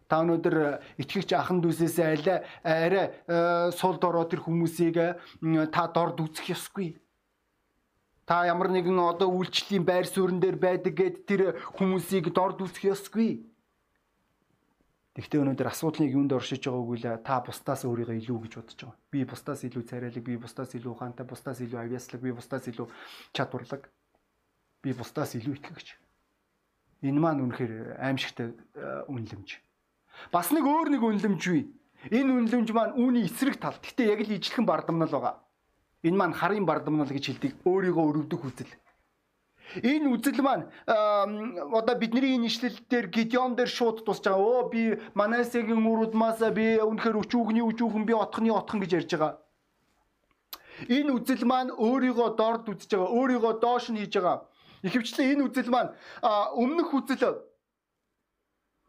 Та 0.07 0.23
өнөөдөр 0.23 0.55
э, 0.55 0.71
итгэгч 1.03 1.35
ахан 1.35 1.59
дүүсээс 1.59 1.99
арай 1.99 2.39
арай 2.63 3.11
э, 3.27 3.75
сул 3.75 3.99
дороо 3.99 4.23
тэр 4.23 4.39
хүмүүсийг 4.47 4.95
та 5.75 5.83
дорд 5.91 6.23
үзэх 6.23 6.55
ёсгүй. 6.55 6.95
Та 8.23 8.47
ямар 8.47 8.71
нэгэн 8.71 8.95
одоо 8.95 9.27
үйлчлэлийн 9.35 9.83
байр 9.83 10.07
суурин 10.07 10.39
дээр 10.39 10.55
байдаг 10.55 10.95
гэд 10.95 11.15
тэр 11.27 11.41
хүмүүсийг 11.75 12.31
дорд 12.31 12.63
үзэх 12.63 12.95
ёсгүй. 12.95 13.50
Тэгвэл 15.11 15.43
өнөөдөр 15.43 15.67
асуудлыг 15.67 16.07
юунд 16.07 16.31
оршиж 16.31 16.63
байгааг 16.63 16.87
үл 16.87 17.03
та 17.19 17.43
бусдаас 17.43 17.83
өөрийгөө 17.83 18.15
илүү 18.15 18.37
гэж 18.47 18.53
бодож 18.55 18.79
байгаа. 18.79 18.95
Би 19.11 19.19
бусдаас 19.27 19.59
илүү 19.67 19.83
царайлаг, 19.83 20.23
би 20.23 20.39
бусдаас 20.39 20.71
илүү 20.71 20.91
ухаантай, 20.95 21.27
бусдаас 21.27 21.59
илүү 21.59 21.79
авьяаслаг, 21.83 22.21
би 22.23 22.31
бусдаас 22.31 22.65
илүү 22.71 22.87
чадварлаг. 23.35 23.91
Би 24.79 24.95
бусдаас 24.95 25.35
илүү 25.35 25.59
итгэгч. 25.59 25.87
Энэ 27.03 27.19
маань 27.19 27.43
үнэхээр 27.43 27.99
аимшигтай 27.99 28.55
э, 28.55 29.03
үнэлэмж. 29.11 29.49
Бас 30.31 30.47
нэг 30.55 30.63
өөр 30.63 30.95
нэг 30.95 31.03
үнэлэмж 31.03 31.43
бий. 31.43 31.67
Энэ 32.07 32.31
үнэлэмж 32.31 32.71
маань 32.71 32.95
үүний 32.95 33.27
эсрэг 33.27 33.59
тал. 33.59 33.75
Гэтэ 33.83 34.15
яг 34.15 34.23
л 34.23 34.31
ижлэхэн 34.31 34.63
бардамнал 34.63 35.11
байгаа. 35.11 35.43
Энэ 36.07 36.15
маань 36.17 36.39
харын 36.39 36.63
бардамнал 36.63 37.11
гэж 37.11 37.35
хэлдэг. 37.35 37.51
Өөрийгөө 37.67 38.05
өрөвдөх 38.15 38.41
үзэл. 38.47 38.71
Энэ 39.79 40.11
үзэл 40.11 40.43
маань 40.43 40.67
одоо 40.85 41.95
бидний 41.95 42.35
энэ 42.35 42.47
ишлэл 42.51 42.75
дээр 42.91 43.07
Гидеон 43.07 43.55
дээр 43.55 43.71
шууд 43.71 44.03
тусч 44.03 44.27
байгаа. 44.27 44.43
Оо 44.43 44.67
би 44.67 44.99
Манасегийн 45.15 45.79
үрудмаас 45.79 46.43
би 46.51 46.75
үнэхээр 46.83 47.21
өчүүхний 47.23 47.63
өчүүхэн 47.63 48.03
би 48.03 48.13
отхны 48.13 48.51
отхон 48.51 48.83
гэж 48.83 48.91
ярьж 48.99 49.11
байгаа. 49.15 49.39
Энэ 50.91 51.15
үзэл 51.15 51.45
маань 51.47 51.71
өөрийгөө 51.71 52.29
дорд 52.35 52.67
үзэж 52.67 52.91
байгаа. 52.91 53.15
Өөрийгөө 53.15 53.53
доош 53.63 53.87
нь 53.89 53.99
хийж 54.03 54.13
байгаа. 54.19 54.43
Ихэвчлэн 54.83 55.31
энэ 55.39 55.43
үзэл 55.47 55.71
маань 55.71 55.95
өмнөх 56.59 56.91
үзэл 56.91 57.47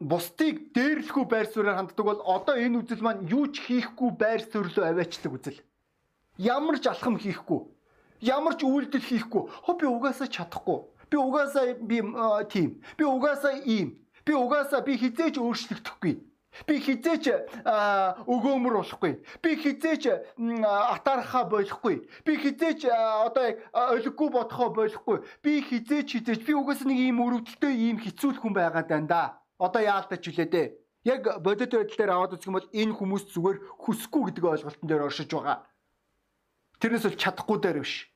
бусдыг 0.03 0.75
дээрлэхгүй 0.75 1.25
байр 1.31 1.47
суурьаар 1.47 1.79
ханддаг 1.79 2.05
бол 2.05 2.21
одоо 2.27 2.59
энэ 2.59 2.83
үзэл 2.83 3.05
маань 3.05 3.23
юу 3.31 3.47
ч 3.47 3.63
хийхгүй 3.63 4.11
байр 4.19 4.41
суурьлөө 4.43 4.83
аваачдаг 4.83 5.31
үзэл. 5.31 5.63
Ямар 6.37 6.75
ч 6.81 6.91
алхам 6.91 7.15
хийхгүй 7.15 7.72
ямар 8.23 8.55
ч 8.55 8.63
үйлдэл 8.63 9.03
хийхгүй. 9.03 9.43
Хөө 9.67 9.75
би 9.79 9.85
угаасаа 9.91 10.27
чадахгүй. 10.31 10.79
Би 11.11 11.17
угаасаа 11.19 11.75
би 11.75 11.99
тийм. 12.49 12.79
Би 12.97 13.03
угаасаа 13.03 13.59
ийм. 13.67 13.99
Би 14.25 14.33
угаасаа 14.33 14.81
би 14.81 14.95
хизээч 14.97 15.35
өөрчлөгдөхгүй. 15.37 16.13
Би 16.67 16.75
хизээч 16.79 17.25
өгөөмөр 18.29 18.73
болохгүй. 18.79 19.13
Би 19.43 19.51
хизээч 19.57 20.03
атаархаа 20.39 21.49
болохгүй. 21.49 21.95
Би 22.23 22.33
хизээч 22.37 22.87
одоо 22.93 23.57
олиггүй 23.73 24.29
бодохоо 24.29 24.69
болохгүй. 24.71 25.17
Би 25.43 25.61
хизээч 25.65 26.23
хизээч 26.23 26.41
би 26.45 26.53
угаасаа 26.53 26.87
нэг 26.87 26.99
ийм 27.03 27.19
өрөвдөлтөй 27.25 27.73
ийм 27.73 27.97
хэцүү 27.99 28.39
хүн 28.39 28.53
байгаад 28.53 28.87
байна 28.87 29.07
да. 29.09 29.23
Одоо 29.59 29.81
яалтач 29.81 30.23
үлээ 30.29 30.49
дээ. 30.49 30.67
Яг 31.03 31.43
бодит 31.43 31.75
байдал 31.75 31.97
дээр 31.97 32.13
аваад 32.15 32.39
үзэх 32.39 32.47
юм 32.47 32.55
бол 32.55 32.71
энэ 32.71 32.95
хүмүүс 32.95 33.23
зүгээр 33.35 33.57
хүсэхгүй 33.83 34.21
гэдэг 34.31 34.45
ойлголтон 34.45 34.87
дээр 34.87 35.03
оршиж 35.09 35.29
байгаа. 35.35 35.67
Тэрнээс 36.79 37.03
бол 37.03 37.19
чадахгүй 37.19 37.57
дээр 37.59 37.79
биш. 37.83 38.12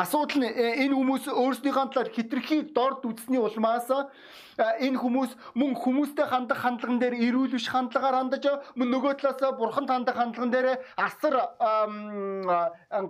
Асуудал 0.00 0.40
нь 0.40 0.48
э, 0.48 0.80
энэ 0.88 0.96
хүмүүс 0.96 1.28
өөрсдийнхөө 1.28 1.92
талаар 1.92 2.08
хитрхи 2.08 2.72
дорд 2.72 3.04
үзсний 3.04 3.36
улмаас 3.36 3.90
э, 3.92 4.06
энэ 4.86 4.96
хүмүүс 4.96 5.30
мөн 5.60 5.76
хүмүүстэй 5.76 6.24
хандах 6.24 6.64
хандлаган 6.64 6.96
дээр 7.02 7.20
эрүүл 7.20 7.52
биш 7.52 7.68
хандлагаар 7.68 8.16
хандаж 8.16 8.44
мөн 8.80 8.88
нөгөө 8.96 9.20
талаас 9.20 9.60
бурхан 9.60 9.84
хандах 9.92 10.16
хандлаган 10.16 10.52
дээр 10.56 10.66
асар 10.96 11.36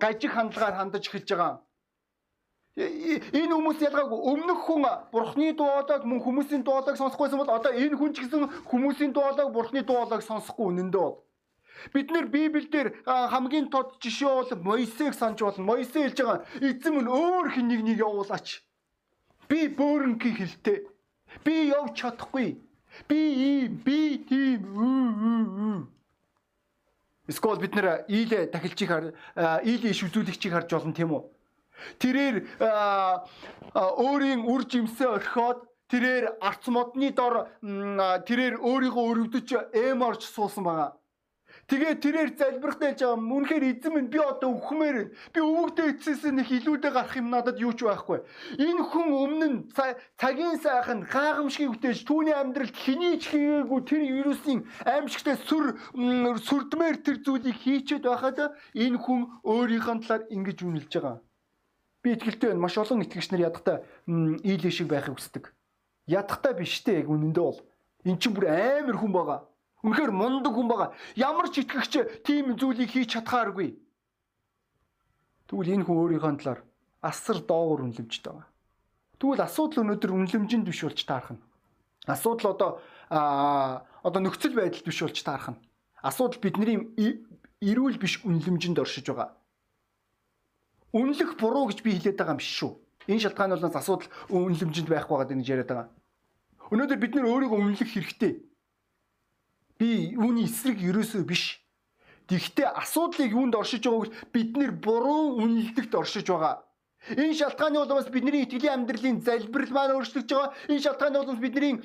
гажиг 0.02 0.32
хандлагаар 0.34 0.74
хандаж 0.82 1.06
эхэлж 1.06 1.30
байгаа. 1.30 1.62
Э, 2.74 3.22
энэ 3.38 3.54
хүмүүс 3.54 3.78
ялгаагүй 3.86 4.20
өмнөх 4.32 4.60
хүн 4.66 4.84
бурхны 5.14 5.54
дуулааг 5.54 6.02
мөн 6.02 6.20
хүмүүсийн 6.26 6.66
дуулааг 6.66 6.98
сонсохгүйсэн 6.98 7.38
бол 7.38 7.54
одоо 7.54 7.70
энэ 7.70 7.94
хүн 7.94 8.14
ч 8.18 8.26
гэсэн 8.26 8.66
хүмүүсийн 8.66 9.14
дуулааг 9.14 9.54
бурхны 9.54 9.86
дуулааг 9.86 10.26
сонсохгүй 10.26 10.66
үнэндээ 10.74 11.02
бол 11.06 11.22
Бид 11.92 12.10
нэр 12.10 12.26
Библиэлд 12.28 13.06
хамгийн 13.06 13.70
тод 13.70 13.96
жишээ 14.02 14.28
бол 14.28 14.76
Моисег 14.76 15.14
санаж 15.14 15.40
болно. 15.40 15.64
Моисе 15.64 16.08
хэлж 16.08 16.18
байгаа 16.20 16.44
эзэн 16.60 16.92
минь 16.94 17.08
өөр 17.08 17.46
хэнийг 17.54 17.82
нэг 17.84 17.98
явуулаач. 18.04 18.60
Би 19.48 19.68
бөөрөнгийн 19.68 20.36
хэлтэй. 20.36 20.86
Би 21.44 21.72
явж 21.72 21.94
чадахгүй. 21.96 22.60
Би 23.08 23.16
ийм, 23.16 23.82
би 23.84 24.18
тийм. 24.28 25.88
Эсвэл 27.30 27.62
бид 27.62 27.74
нэр 27.74 28.04
ийлэ 28.08 28.50
дахилчийг 28.50 28.90
хар 28.90 29.04
ийлэ 29.62 29.90
иш 29.90 30.02
үзүүлэгчийг 30.02 30.52
харж 30.52 30.70
болно 30.74 30.92
тийм 30.92 31.14
үү? 31.14 31.22
Тэрээр 32.02 32.36
өөрийн 33.72 34.42
үр 34.44 34.62
жимсээ 34.66 35.08
орхиод 35.08 35.64
тэрээр 35.88 36.38
арц 36.42 36.66
модны 36.68 37.10
дор 37.14 37.48
тэрээр 38.26 38.58
өөрийгөө 38.58 39.04
өрөвдөж 39.10 39.48
эм 39.74 40.02
орж 40.02 40.26
суусан 40.26 40.64
байгаа. 40.66 40.99
Тэгээ 41.70 42.02
тэрээр 42.02 42.30
залбирахтай 42.34 42.90
байж 42.90 43.00
байгаа. 43.06 43.30
Үнэхээр 43.30 43.64
эзэн 43.70 43.92
минь 43.94 44.10
би 44.10 44.18
одоо 44.18 44.58
өхмээр 44.58 44.96
байна. 44.98 45.14
Би 45.30 45.38
өвөгдөө 45.38 45.86
эцэс 45.94 46.26
нэг 46.26 46.50
илүүдэ 46.50 46.90
гарах 46.90 47.14
юм 47.14 47.30
надад 47.30 47.62
юу 47.62 47.70
ч 47.70 47.86
байхгүй. 47.86 48.26
Энэ 48.58 48.82
хүн 48.90 49.06
өмнө 49.14 49.46
нь 49.46 49.58
цагийн 50.18 50.58
сайхан 50.58 51.06
гайхамшигыг 51.06 51.78
үтээж 51.78 52.02
түүний 52.10 52.34
амьдралд 52.34 52.74
хэний 52.74 53.22
ч 53.22 53.30
хийгээгүй 53.30 53.80
тэр 53.86 54.02
вирусын 54.02 54.66
аимшигтай 54.82 55.38
сүр 55.46 55.78
сүрдмээр 56.42 56.96
тэр 57.06 57.22
зүйлийг 57.22 57.54
хийчихэд 57.62 58.02
байхад 58.02 58.50
энэ 58.74 58.98
хүн 58.98 59.30
өөрийнхөө 59.46 59.96
талаар 60.02 60.26
ингэж 60.26 60.58
үнэлж 60.66 60.90
байгаа. 60.90 61.22
Би 62.02 62.18
итгэлтэй 62.18 62.50
байна. 62.50 62.66
Маш 62.66 62.74
олон 62.82 63.06
итгэгч 63.06 63.30
нар 63.30 63.46
ядахта 63.46 63.86
ийл 64.10 64.64
шиг 64.74 64.90
байхыг 64.90 65.14
хүсдэг. 65.14 65.54
Ядахта 66.10 66.50
биш 66.50 66.82
те 66.82 66.98
яг 66.98 67.06
үнэндээ 67.06 67.44
бол. 67.46 67.62
Эн 68.02 68.18
чинь 68.18 68.34
бүр 68.34 68.50
амар 68.50 68.98
хүн 68.98 69.14
байгаа. 69.14 69.40
Үнэхээр 69.80 70.12
мундаг 70.12 70.52
хүн 70.52 70.68
байгаа. 70.68 70.90
Ямар 71.16 71.48
ч 71.48 71.64
итгэгч 71.64 72.24
тийм 72.24 72.52
зүйлийг 72.56 72.92
хийж 72.92 73.16
чадхааргүй. 73.16 73.80
Тэгвэл 75.48 75.72
энэ 75.80 75.84
хүн 75.88 75.96
өөрийнхөө 75.96 76.36
талаар 76.36 76.60
асар 77.00 77.40
доогуур 77.40 77.88
үнэлэмжтэй 77.88 78.28
байгаа. 78.28 78.48
Тэгвэл 79.16 79.44
асуудал 79.44 79.82
өнөөдөр 79.88 80.10
үнэлэмжинд 80.12 80.68
биш 80.68 80.84
болж 80.84 81.00
таарах 81.00 81.32
нь. 81.32 81.42
Асуудал 82.04 82.52
одоо 82.52 82.70
а 83.08 83.84
одоо 84.04 84.20
нөхцөл 84.20 84.52
байдалд 84.52 84.84
биш 84.84 85.00
болж 85.00 85.16
таарах 85.24 85.56
нь. 85.56 85.62
Асуудал 86.04 86.40
бидний 86.44 86.76
эрүүл 87.60 87.96
биш 87.96 88.20
үнэлэмжинд 88.24 88.80
оршиж 88.80 89.08
байгаа. 89.08 89.32
Үнэлэх 90.92 91.40
буруу 91.40 91.72
гэж 91.72 91.80
би 91.80 91.96
хэлээд 91.96 92.20
байгаа 92.20 92.36
юм 92.36 92.42
шүү. 92.44 92.72
Энэ 93.08 93.22
шалтгаанаас 93.24 93.64
асуудал 93.64 94.08
үнэлэмжинд 94.28 94.88
байхгүй 94.92 95.16
байгаа 95.16 95.36
гэж 95.36 95.48
яриад 95.48 95.70
байгаа. 95.72 95.88
Өнөөдөр 96.68 96.98
бид 97.00 97.12
нөр 97.16 97.26
өөрийгөө 97.32 97.58
үнэлэх 97.60 97.90
хэрэгтэй. 97.92 98.32
Би 99.80 100.12
үүний 100.12 100.44
эсрэг 100.44 100.76
ерөөсөө 100.76 101.24
биш. 101.24 101.56
Тэгвэл 102.28 102.68
асуудлыг 102.76 103.32
юунд 103.32 103.56
оршиж 103.56 103.88
байгааг 103.88 104.12
бид 104.28 104.52
нэр 104.60 104.72
буруу 104.76 105.40
үнэлдэгт 105.40 105.96
оршиж 105.96 106.28
байгаа. 106.28 106.60
Энэ 107.16 107.32
шалтгааны 107.32 107.80
улмаас 107.80 108.12
бидний 108.12 108.44
итгэлийн 108.44 108.84
амьдралын 108.84 109.24
залбирал 109.24 109.72
маань 109.72 109.94
өөрчлөгдөж 109.96 110.30
байгаа. 110.36 110.52
Энэ 110.68 110.84
шалтгааны 110.84 111.16
улмаас 111.18 111.40
бидний 111.40 111.80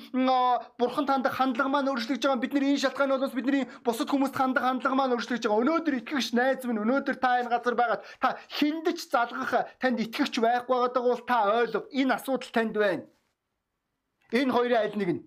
бурхан 0.76 1.08
тандах 1.08 1.40
хандлага 1.40 1.72
маань 1.72 1.88
өөрчлөгдөж 1.88 2.20
байгаа. 2.20 2.44
Бидний 2.44 2.76
энэ 2.76 2.84
шалтгааны 2.84 3.14
улмаас 3.16 3.32
бидний 3.32 3.64
бусад 3.80 4.12
хүмүүст 4.12 4.36
хандах 4.36 4.68
хандлага 4.68 4.96
маань 5.00 5.16
өөрчлөгдөж 5.16 5.48
байгаа. 5.48 5.62
Өнөөдөр 5.64 5.94
итгэгч 6.04 6.28
найз 6.36 6.68
минь 6.68 6.82
өнөөдөр 6.84 7.16
та 7.16 7.40
энэ 7.40 7.48
газар 7.48 7.74
байгаад 7.80 8.02
та 8.20 8.28
хиндэж 8.60 8.98
залгах 9.08 9.52
танд 9.80 10.04
итгэгч 10.04 10.36
байхгүй 10.36 10.76
байгаа 10.84 11.00
бол 11.00 11.24
та 11.24 11.38
ойлго. 11.64 11.88
Энэ 11.96 12.12
асуудал 12.12 12.52
танд 12.52 12.76
байна. 12.76 13.08
Энэ 14.36 14.52
хоёрын 14.52 14.84
аль 14.84 15.00
нэг 15.00 15.10
нь 15.16 15.22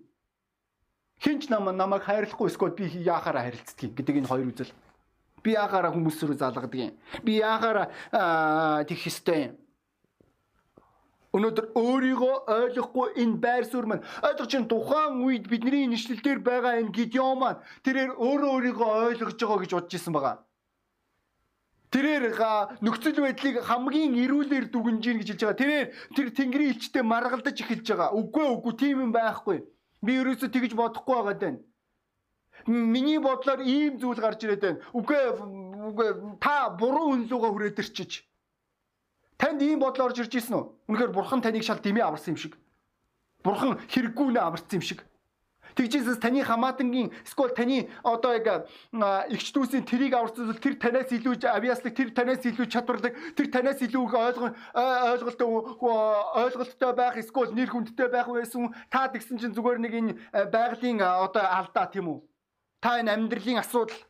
Хинч 1.20 1.48
нам 1.52 1.68
намайг 1.76 2.02
хайрлахгүй 2.08 2.48
эсвэл 2.48 2.72
би 2.72 2.88
яахаараа 3.04 3.44
харилцдаг 3.44 3.92
гэдэг 3.92 4.16
энэ 4.24 4.30
хоёр 4.30 4.48
үзэл. 4.48 4.72
Би 5.44 5.52
яахаараа 5.52 5.92
хүмүүс 5.92 6.16
рүү 6.24 6.36
залгадаг 6.40 6.74
юм. 6.74 6.96
Би 7.24 7.44
яахаараа 7.44 8.84
тэгэх 8.88 9.12
ёстой 9.12 9.52
юм. 9.52 9.54
Өнөөдөр 11.36 11.66
өөрийгөө 11.78 12.34
ойлгохгүй 12.50 13.08
энэ 13.22 13.36
байр 13.38 13.64
суурь 13.68 13.86
маань 13.86 14.06
ойлгож 14.24 14.48
чинь 14.50 14.66
тухайн 14.66 15.22
үед 15.22 15.46
бидний 15.46 15.86
нэшлэл 15.86 16.24
дээр 16.24 16.40
байгаа 16.42 16.82
энэ 16.82 16.90
Гидеон 16.90 17.38
маань 17.38 17.62
тэрээр 17.86 18.18
өөрөө 18.18 18.50
өөрийгөө 18.56 18.88
ойлгож 19.14 19.38
байгаа 19.38 19.60
гэж 19.62 19.72
бодож 19.76 19.94
исэн 19.94 20.14
байгаа. 20.16 20.36
Тэрээр 21.94 22.34
нөхцөл 22.82 23.18
байдлыг 23.22 23.62
хамгийн 23.62 24.18
эрүүлэр 24.24 24.66
дүгнэж 24.74 25.02
гин 25.06 25.18
гэж 25.22 25.28
хэлж 25.30 25.42
байгаа. 25.42 25.62
Тэрээр 25.62 25.86
тэр 26.18 26.28
тэнгэрийн 26.34 26.72
элчтэй 26.74 27.02
маргалдаж 27.06 27.56
эхэлж 27.62 27.86
байгаа. 27.86 28.10
Үгүй 28.18 28.46
үгүй 28.50 28.74
тийм 28.74 28.96
юм 29.06 29.12
байхгүй. 29.14 29.62
Би 30.02 30.16
ерөөсөө 30.20 30.48
тэгж 30.48 30.72
бодохгүй 30.76 31.14
байгаад 31.16 31.40
байна. 31.40 31.60
Миний 32.66 33.18
бодлоор 33.18 33.60
ийм 33.64 34.00
зүйл 34.00 34.20
гарч 34.20 34.44
ирээд 34.44 34.60
байна. 34.60 34.80
Үгүй 34.92 35.20
үгүй 35.92 36.08
та 36.40 36.70
буруу 36.70 37.16
үнлүүгээ 37.16 37.50
хүрээд 37.52 37.80
ирчиж. 37.80 38.24
Танд 39.40 39.62
ийм 39.64 39.80
бодол 39.80 40.08
орж 40.08 40.20
ирж 40.20 40.36
ирсэн 40.36 40.56
үү? 40.56 40.64
Үнэхээр 40.88 41.12
бурхан 41.16 41.40
таныг 41.40 41.64
шал 41.64 41.80
дэмий 41.80 42.04
аварсан 42.04 42.36
юм 42.36 42.40
шиг. 42.40 42.56
Бурхан 43.44 43.80
хэрэггүй 43.88 44.36
нэ 44.36 44.40
аварсан 44.40 44.76
юм 44.80 44.84
шиг. 44.84 45.00
Тэгжээс 45.76 46.18
таны 46.18 46.42
хамаатангийн 46.44 47.10
эсвэл 47.24 47.54
таны 47.54 47.88
одоо 48.02 48.32
яг 48.34 48.66
эгч 49.30 49.52
дүүсийн 49.54 49.84
тэрийг 49.86 50.14
аварцвал 50.14 50.54
тэр 50.58 50.74
танаас 50.80 51.10
илүү 51.12 51.34
авиаслаг 51.46 51.94
тэр 51.94 52.10
танаас 52.10 52.42
илүү 52.44 52.66
чадварлаг 52.66 53.14
тэр 53.36 53.46
танаас 53.50 53.80
илүү 53.82 54.04
ойлгон 54.10 54.54
ойлголттой 54.74 55.48
ойлголттой 56.42 56.92
байх 56.94 57.16
эсвэл 57.20 57.54
нэр 57.54 57.70
хүндтэй 57.70 58.08
байх 58.08 58.28
байсан 58.28 58.74
та 58.90 59.08
тэгсэн 59.08 59.38
чинь 59.38 59.54
зүгээр 59.54 59.78
нэг 59.78 59.92
энэ 59.94 60.12
байгалийн 60.50 61.00
одоо 61.00 61.44
алдаа 61.44 61.86
тийм 61.86 62.08
үү 62.10 62.18
та 62.80 62.98
энэ 63.00 63.12
амьдралын 63.12 63.60
асуудал 63.60 64.00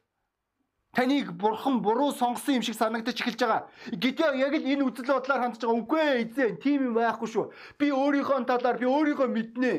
таныг 0.94 1.32
бурхан 1.32 1.80
буруу 1.82 2.12
сонгосон 2.12 2.54
юм 2.58 2.62
шиг 2.62 2.74
санагдаж 2.74 3.14
эхэлж 3.20 3.40
байгаа. 3.40 3.62
Гэтэл 3.94 4.38
яг 4.42 4.54
л 4.54 4.66
энэ 4.66 4.86
үзэл 4.86 5.06
бодлоор 5.06 5.40
хандж 5.42 5.62
байгаа 5.62 5.78
үгүй 5.78 6.04
эзэн 6.22 6.58
тийм 6.58 6.90
юм 6.90 6.94
байхгүй 6.98 7.28
шүү. 7.30 7.46
Би 7.78 7.86
өөрийнхөө 7.94 8.46
талаар 8.46 8.78
би 8.78 8.86
өөрийгөө 8.86 9.28
мэднэ. 9.30 9.72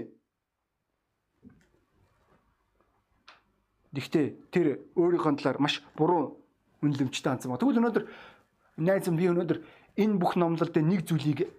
Гэхдээ 3.92 4.26
тэр 4.56 4.68
өөрийнхөө 4.96 5.44
талаар 5.44 5.60
маш 5.60 5.84
буруу 6.00 6.40
үнэлэмжтэй 6.80 7.28
хандсан 7.28 7.52
ба. 7.52 7.60
Тэгвэл 7.60 7.84
өнөөдөр 7.84 8.06
найз 8.80 9.06
минь 9.12 9.20
би 9.20 9.28
өнөөдөр 9.28 9.60
энэ 10.00 10.16
бүх 10.16 10.40
номлолд 10.40 10.76
нэг 10.80 11.04
зүйлийг 11.04 11.52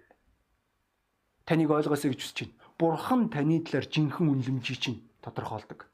таныг 1.45 1.69
ойлгосоо 1.69 2.09
гэж 2.09 2.21
хүсэж 2.25 2.37
байна. 2.41 2.57
Бурхан 2.81 3.29
таны 3.29 3.61
талаар 3.61 3.85
жинхэнэ 3.85 4.31
үнэлэмжийг 4.33 4.79
чинь 4.81 5.05
тодорхойлдог. 5.21 5.85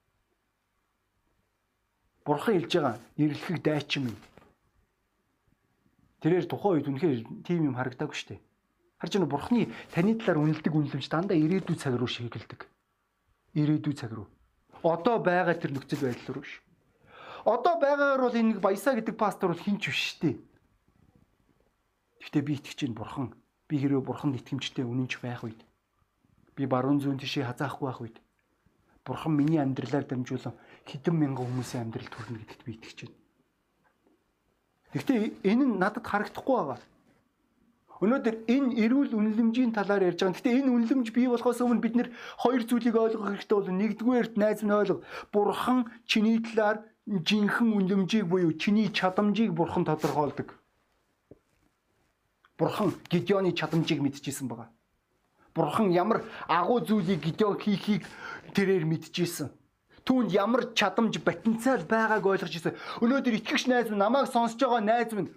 Бурхан 2.23 2.55
хэлж 2.55 2.71
байгаа 2.71 2.95
эрлэхийг 3.19 3.59
дайчин 3.59 4.07
минь. 4.07 4.19
Тэрээр 6.23 6.47
тухайн 6.47 6.79
үед 6.79 6.87
үнэхээр 6.87 7.43
тийм 7.43 7.67
юм 7.67 7.75
харагдаагүй 7.75 8.15
шүү 8.15 8.29
дээ. 8.31 8.41
Харж 9.03 9.11
байна 9.11 9.27
Бурханы 9.27 9.67
таны 9.91 10.15
талаар 10.15 10.39
үнэлдэг 10.39 10.71
үнэлэмж 10.71 11.07
дандаа 11.11 11.35
ирээдүй 11.35 11.75
цаг 11.75 11.99
руу 11.99 12.07
шигэлдэг. 12.07 12.63
Ирээдүй 13.59 13.95
цаг 13.95 14.11
руу 14.15 14.27
одоо 14.83 15.19
байгаа 15.19 15.55
тэр 15.55 15.75
нөхцөл 15.75 16.07
байдал 16.07 16.35
руу 16.39 16.45
ш. 16.45 16.61
Одоо 17.45 17.75
байгаагаар 17.79 18.21
бол 18.21 18.35
энэ 18.35 18.59
баясаа 18.59 18.95
гэдэг 18.95 19.15
пастор 19.15 19.51
бол 19.51 19.63
хинч 19.63 19.87
биш 19.87 20.15
штэ. 20.15 20.39
Гэхдээ 22.19 22.43
би 22.43 22.53
итгэж 22.59 22.75
чинь 22.75 22.95
бурхан. 22.95 23.33
Би 23.67 23.79
хэрвээ 23.79 24.03
бурханд 24.03 24.39
итгэмжтэй 24.39 24.83
үнэнч 24.83 25.23
байх 25.23 25.43
үед 25.43 25.61
би 26.59 26.67
баруун 26.67 26.99
зүүн 26.99 27.19
тишээ 27.21 27.47
хазаахгүй 27.47 27.87
байх 27.87 28.01
үед 28.03 28.17
бурхан 29.07 29.31
миний 29.31 29.61
амьдралаар 29.61 30.03
дамжуулан 30.03 30.55
хэдэн 30.83 31.15
мянган 31.15 31.47
хүмүүсийн 31.47 31.87
амьдралд 31.87 32.13
хүрнэ 32.13 32.43
гэдэгт 32.43 32.63
би 32.67 32.71
итгэж 32.75 32.97
байна. 33.07 33.17
Гэхдээ 34.93 35.17
энэ 35.47 35.65
нь 35.69 35.79
надад 35.79 36.03
харагдахгүй 36.03 36.55
байгаа. 36.59 36.79
Өнөөдөр 37.99 38.35
энэ 38.47 38.79
эрүүл 38.79 39.11
үнэлэмжийн 39.11 39.75
талаар 39.75 40.07
ярьж 40.07 40.23
байгаа. 40.23 40.35
Гэхдээ 40.39 40.57
энэ 40.63 40.71
үнэлэмж 40.71 41.07
бий 41.11 41.27
болохоос 41.27 41.59
өмнө 41.59 41.83
бид 41.83 41.95
нэр 41.99 42.09
хоёр 42.39 42.63
зүйлийг 42.63 42.95
ойлгох 42.95 43.35
хэрэгтэй 43.35 43.57
бол 43.59 43.69
нэгдүгээрт 43.75 44.33
найз 44.39 44.63
нь 44.63 44.71
ойлго. 44.71 45.03
Бурхан 45.35 45.91
чиний 46.07 46.39
талаар 46.39 46.87
жинхэнэ 47.03 47.75
үнэлэмжийг 47.75 48.25
буюу 48.31 48.55
чиний 48.55 48.87
чадамжийг 48.87 49.51
бурхан 49.51 49.83
тодорхойлдог. 49.83 50.55
Бурхан 52.55 52.95
Гидеоны 53.11 53.51
чадамжийг 53.51 53.99
мэдчихсэн 53.99 54.47
байгаа. 54.47 54.71
Бурхан 55.51 55.91
ямар 55.91 56.23
агуу 56.47 56.79
зүйлийг 56.79 57.19
Гидеон 57.19 57.59
хийхийг 57.59 58.07
тэрээр 58.55 58.87
мэдчихсэн 58.87 59.51
түүнд 60.09 60.31
ямар 60.33 60.73
чадамж 60.73 61.19
потенциал 61.21 61.83
байгааг 61.85 62.25
ойлгож 62.25 62.49
ирсэн. 62.49 62.73
Өнөөдөр 63.03 63.37
итгэгч 63.37 63.69
найз 63.69 63.93
минь 63.93 64.01
намайг 64.01 64.31
сонсож 64.31 64.57
байгаа 64.57 64.81
найз 64.81 65.13
минь 65.13 65.29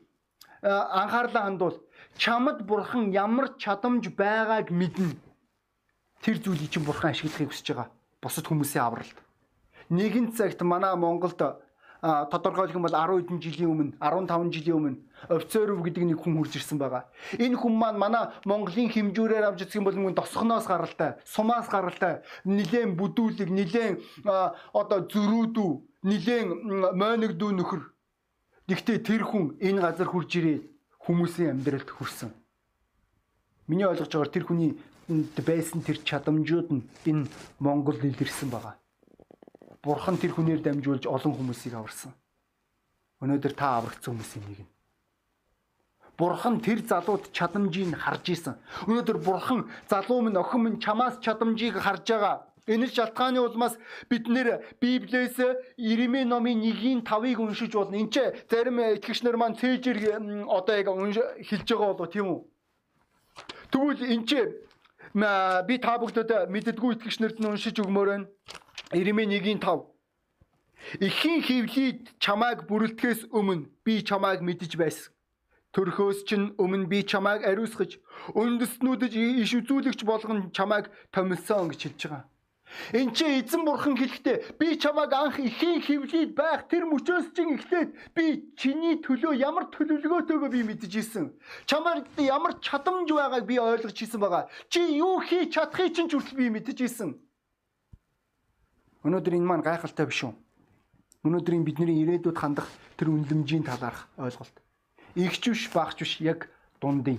анхаарлаа 0.62 1.42
хандуул 1.44 1.77
чамд 2.16 2.62
бурхан 2.62 3.11
ямар 3.11 3.55
чадамж 3.59 4.09
байгааг 4.14 4.70
мэднэ. 4.70 5.18
Тэр 6.22 6.38
зүйлийг 6.38 6.70
чинь 6.70 6.87
бурхан 6.87 7.11
ашиглахыг 7.11 7.51
хүсэж 7.51 7.68
байгаа. 7.75 7.90
Бусад 8.22 8.46
хүмүүсийн 8.46 8.85
авралт. 8.87 9.18
Нэгэн 9.90 10.33
цагт 10.33 10.62
манай 10.62 10.94
Монголд 10.94 11.40
тодорхойлох 12.03 12.75
юм 12.75 12.83
бол 12.83 12.90
10 12.90 13.22
хэдэн 13.22 13.38
жилийн 13.38 13.70
өмнө 13.70 13.92
15 14.03 14.51
жилийн 14.51 14.77
өмнө 14.77 14.98
Овцоров 15.31 15.83
гэдэг 15.87 16.03
нэг 16.03 16.18
хүн 16.18 16.35
хурж 16.35 16.59
ирсэн 16.59 16.79
байгаа. 16.79 17.07
Энэ 17.38 17.55
хүн 17.55 17.79
маань 17.79 17.98
манай 17.98 18.27
Монголын 18.42 18.90
хэмжүүрээр 18.90 19.46
авч 19.46 19.70
юм 19.79 19.87
бол 19.87 19.94
мөн 19.94 20.18
тосхноос 20.18 20.66
гаралтай, 20.66 21.14
сумаас 21.22 21.70
гаралтай, 21.70 22.27
нилээн 22.42 22.98
бүдүүлэг, 22.98 23.46
нилээн 23.46 24.03
одоо 24.75 25.07
зөрүүдүү, 25.07 25.70
нилээн 26.03 26.48
мойногдүү 26.98 27.51
нөхөр. 27.55 27.83
Гэхдээ 28.72 28.98
тэр 29.04 29.22
хүн 29.28 29.61
энэ 29.61 29.85
газар 29.85 30.08
хурж 30.08 30.32
ирээд 30.40 30.64
хүмүүсийн 31.04 31.52
амьдралд 31.61 31.92
хүрсэн. 31.92 32.32
Миний 33.68 33.85
ойлгож 33.85 34.08
байгаагаар 34.08 34.32
тэр 34.32 34.44
хүний 34.48 34.72
байсан 35.44 35.85
тэр 35.85 36.00
чадамжууд 36.00 36.68
нь 36.72 36.82
энэ 37.04 37.28
Монгол 37.61 38.00
илэрсэн 38.00 38.48
байгаа. 38.48 38.80
Бурхан 39.85 40.16
тэр 40.16 40.32
хүнээр 40.32 40.64
дамжуулж 40.64 41.04
олон 41.04 41.37
хүмүүсийг 41.37 41.76
аварсан. 41.76 42.16
Өнөөдөр 43.20 43.52
та 43.52 43.76
аврагдсан 43.76 44.16
хүмүүсийн 44.16 44.44
нэг 44.48 44.61
нь. 44.64 44.70
Бурхан 46.16 46.64
тэр 46.64 46.80
залууд 46.80 47.28
чадамжийг 47.28 47.92
харж 47.92 48.24
исэн. 48.32 48.56
Өнөөдөр 48.88 49.18
бурхан 49.20 49.68
залуу 49.85 50.24
минь 50.24 50.40
охин 50.40 50.61
минь 50.64 50.80
чамаас 50.80 51.20
чадамжийг 51.20 51.76
харж 51.76 52.08
байгаа. 52.08 52.48
Энэ 52.66 52.87
шалтгааны 52.87 53.40
улмаас 53.40 53.75
бид 54.09 54.29
нэр 54.29 54.62
Библиэс 54.81 55.37
Иремийн 55.77 56.29
номын 56.29 56.62
1-ийн 56.62 57.03
5-ыг 57.03 57.40
уншиж 57.40 57.75
болно. 57.75 57.96
Энд 57.98 58.14
ч 58.14 58.22
зарим 58.51 58.79
итгэгчнэр 58.79 59.37
маань 59.37 59.59
цээжэр 59.59 60.46
одоо 60.46 60.75
яг 60.77 60.87
хэлж 61.42 61.66
байгаа 61.66 61.90
болоо 61.90 62.07
тийм 62.07 62.27
үү? 62.31 62.40
Тэгвэл 63.75 64.03
энд 64.14 64.27
ч 64.31 64.33
би 65.66 65.75
та 65.83 65.98
бүхэнд 65.98 66.51
мэддэггүй 66.55 66.90
итгэгчнэрд 66.94 67.42
нь 67.42 67.51
уншиж 67.51 67.83
өгмөр 67.83 68.09
байна. 68.09 68.31
Иремийн 68.94 69.35
1-ийн 69.42 69.59
5 69.59 69.92
Ихийн 71.01 71.42
хөвлөд 71.46 71.98
чамайг 72.18 72.66
бүрэлдэхээс 72.66 73.31
өмнө 73.31 73.70
би 73.87 74.03
чамайг 74.03 74.42
мэдэж 74.42 74.75
байсан. 74.77 75.14
Төрхөөс 75.72 76.27
чинь 76.29 76.53
өмнө 76.59 76.90
би 76.90 77.01
чамайг 77.07 77.46
ариусгаж, 77.48 77.96
үндэснүүдэд 78.37 79.14
иш 79.14 79.57
үзүүлэгч 79.57 80.05
болгон 80.05 80.51
чамайг 80.53 80.90
томилсон 81.14 81.70
гэж 81.70 81.81
хэлж 81.87 82.03
байгаа. 82.03 82.31
Энд 82.92 83.16
чи 83.16 83.24
эзэн 83.40 83.64
бурхан 83.64 83.96
хэлэхдээ 83.96 84.56
би 84.58 84.76
чамайг 84.76 85.12
анх 85.12 85.38
ихийн 85.38 85.80
хөвлөд 85.85 86.32
байх 86.35 86.68
тэр 86.68 86.88
мөчөөс 86.88 87.32
чинь 87.37 87.56
эхлээд 87.56 87.90
би 88.16 88.52
чиний 88.56 89.00
төлөө 89.04 89.37
ямар 89.38 89.68
төлөвлөгөөтэйгөө 89.72 90.50
би 90.50 90.62
мэдэж 90.66 90.92
исэн. 90.96 91.32
Чамайг 91.68 92.08
ямар 92.16 92.56
чадамж 92.61 93.08
байгааг 93.12 93.44
би 93.44 93.56
ойлгож 93.61 93.96
исэн 93.96 94.20
байгаа. 94.20 94.48
Чи 94.72 94.80
юу 94.96 95.20
хийж 95.20 95.54
чадахыг 95.54 95.92
чинь 95.92 96.08
ч 96.08 96.16
хүртэл 96.16 96.40
би 96.40 96.48
мэдэж 96.48 96.78
исэн. 96.88 97.11
Өнөөдөр 99.04 99.37
энэ 99.37 99.48
маань 99.48 99.66
гайхалтай 99.66 100.06
биш 100.06 100.24
үү? 100.24 100.32
Өнөөдрийн 101.26 101.64
бидний 101.66 102.02
ирээдүйд 102.02 102.38
хандах 102.38 102.70
тэр 102.96 103.11
үнлэмжийн 103.11 103.62
талаарх 103.66 104.06
ойлголт. 104.18 104.54
Игч 105.14 105.50
биш 105.50 105.70
багч 105.70 106.02
биш 106.02 106.18
яг 106.22 106.48
дундын. 106.80 107.18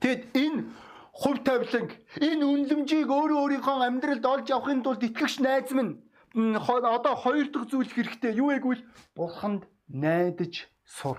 Тэгэд 0.00 0.22
энэ 0.36 0.64
хувь 1.14 1.40
тавиланг 1.46 1.90
энэ 2.18 2.42
үнлэмжийг 2.42 3.06
өөрөө 3.06 3.38
өөрийнхөө 3.38 3.86
амьдралд 3.86 4.24
олж 4.26 4.46
авахын 4.50 4.82
тулд 4.82 5.02
итгэгч 5.06 5.38
найз 5.46 5.70
минь 5.70 6.02
одоо 6.34 7.14
хоёр 7.14 7.46
дахь 7.54 7.70
зүйл 7.70 7.86
хэрэгтэй 7.86 8.34
юу 8.42 8.50
эгвэл 8.50 8.82
бурханд 9.14 9.62
найдаж 9.86 10.66
сур. 10.82 11.18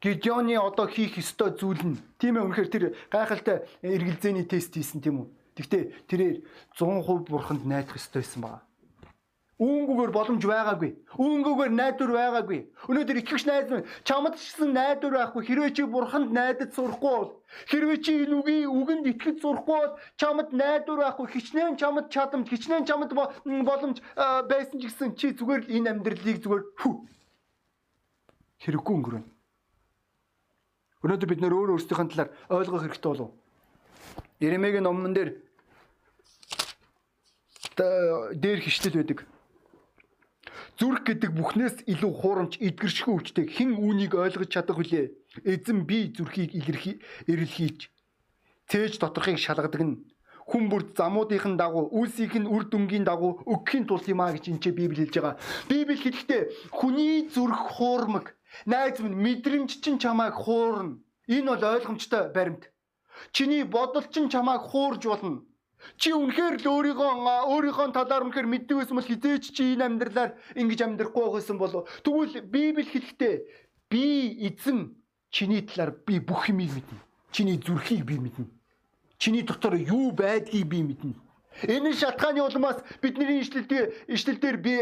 Гидеоны 0.00 0.56
одоо 0.56 0.88
хийх 0.88 1.20
ёстой 1.20 1.52
зүйл 1.60 1.84
нь 1.84 2.00
тийм 2.16 2.40
ээ 2.40 2.44
үнэхээр 2.48 2.70
тэр 2.72 2.84
гайхалтай 3.12 3.68
эргэлзээний 3.84 4.48
тест 4.48 4.72
хийсэн 4.72 5.04
тийм 5.04 5.20
үү. 5.20 5.28
Гэхдээ 5.60 5.82
тэрээр 6.08 6.36
100% 6.80 7.28
бурханд 7.28 7.68
найдах 7.68 8.00
ёстой 8.00 8.24
байсан 8.24 8.40
байна. 8.40 8.64
Үүнгүүгээр 9.60 10.12
боломж 10.16 10.40
байгаагүй. 10.40 10.90
Үүнгүүгээр 11.20 11.72
найдвар 11.76 12.12
байгаагүй. 12.16 12.60
Өнөөдөр 12.88 13.20
итгэгч 13.20 13.44
найз 13.44 13.68
минь 13.68 13.84
чамд 14.08 14.40
чсэн 14.40 14.72
найдвар 14.72 15.14
байхгүй. 15.20 15.42
Хэрвээ 15.44 15.76
чи 15.76 15.84
бурханд 15.84 16.32
найдаж 16.32 16.72
сурахгүй 16.72 17.12
бол 17.12 17.32
хэрвээ 17.68 17.98
чи 18.00 18.12
энэ 18.24 18.40
үгийн 18.40 18.72
үгэнд 18.72 19.04
итгэж 19.12 19.36
сурахгүй 19.44 19.76
бол 19.84 20.00
чамд 20.16 20.48
найдвар 20.56 21.12
байхгүй. 21.12 21.26
Хичнээн 21.28 21.76
чамд 21.76 22.08
чадамж, 22.08 22.48
хичнээн 22.48 22.88
чамд 22.88 23.12
боломж 23.12 24.00
байсан 24.48 24.80
ч 24.80 24.88
гэсэн 24.88 25.12
чи 25.20 25.36
зүгээр 25.36 25.68
энэ 25.68 25.90
амьдралыг 25.92 26.40
зүгээр 26.40 26.64
хүү 26.80 26.94
хэрэггүй 28.64 28.94
өнгөрөн. 28.96 29.24
Өнөөдөр 31.04 31.28
бид 31.28 31.40
нөр 31.44 31.56
өөр 31.56 31.72
өөрсдийнхээ 31.76 32.08
талаар 32.12 32.30
ойлгох 32.48 32.84
хэрэгтэй 32.84 33.12
болов. 33.12 33.30
Иремегийн 34.40 34.84
номнон 34.88 35.12
дээр 35.12 35.36
дээр 38.40 38.60
хичлэл 38.64 39.00
байдаг 39.00 39.24
Зүрх 40.80 41.04
гэдэг 41.04 41.36
бүхнээс 41.36 41.76
илүү 41.92 42.12
хуурамч 42.24 42.56
эдгэршгүй 42.56 43.12
өвчтэй 43.12 43.46
хэн 43.52 43.76
үүнийг 43.76 44.16
ойлгож 44.16 44.48
чадах 44.48 44.80
вүлээ? 44.80 45.12
Эзэн 45.44 45.84
би 45.84 46.08
зүрхийг 46.16 46.56
эрэлхийж 47.28 47.92
цээж 48.64 48.96
доторхыг 48.96 49.36
шалгадаг 49.36 49.82
нь 49.84 50.00
хүн 50.48 50.72
бүр 50.72 50.82
замуудынхын 50.96 51.60
дагуу 51.60 51.92
үлсийнх 52.00 52.34
нь 52.40 52.48
үр 52.48 52.64
дүнгийн 52.72 53.04
дагуу 53.04 53.44
өгөхийн 53.52 53.84
тул 53.84 54.00
юм 54.08 54.24
а 54.24 54.32
гэж 54.32 54.44
энэ 54.48 54.72
Библи 54.72 55.04
хэлж 55.04 55.14
байгаа. 55.20 55.36
Библи 55.68 56.00
хэлэхдээ 56.00 56.42
хүний 56.72 57.28
зүрх 57.28 57.60
хуурмаг 57.76 58.26
найз 58.64 58.96
минь 59.04 59.20
мэдрэмж 59.20 59.84
чинь 59.84 60.00
чамайг 60.00 60.32
хуурна. 60.32 60.98
Энэ 61.28 61.60
бол 61.60 61.64
ойлгомжтой 61.76 62.32
баримт. 62.32 62.72
Чиний 63.36 63.62
бодол 63.68 64.06
чинь 64.08 64.32
чамайг 64.32 64.64
хуурж 64.64 65.04
болно. 65.04 65.44
Чи 65.96 66.12
үнэхээр 66.12 66.60
л 66.60 66.66
өөрийгөө 66.68 67.10
өөрийнхөө 67.48 67.88
талаар 67.96 68.24
үнэхээр 68.28 68.48
мэддэг 68.48 68.76
байсан 68.76 68.96
бол 68.96 69.08
хизээч 69.08 69.44
чи 69.56 69.74
энэ 69.74 69.84
амьдралаар 69.88 70.36
ингэж 70.56 70.80
амьдрахгүй 70.84 71.28
байсан 71.32 71.56
болов. 71.56 71.88
Тэгвэл 72.04 72.44
Библи 72.44 72.84
хэлэхдээ 72.84 73.34
би 73.88 74.04
эзэн 74.48 74.96
чиний 75.30 75.62
талаар 75.64 75.96
би 76.04 76.20
бүх 76.20 76.48
юмыг 76.52 76.72
мэднэ. 76.76 76.98
Чиний 77.32 77.56
зүрхийг 77.56 78.04
би 78.04 78.16
мэднэ. 78.20 78.46
Чиний 79.18 79.42
дотор 79.42 79.74
юу 79.74 80.12
байдгийг 80.12 80.68
би 80.68 80.82
мэднэ. 80.82 81.14
Энэ 81.66 81.92
шалтгааны 81.92 82.40
улмаас 82.44 82.80
бидний 83.02 83.40
ишлэлдээ 83.40 84.12
ишлэлдэр 84.14 84.56
би 84.60 84.74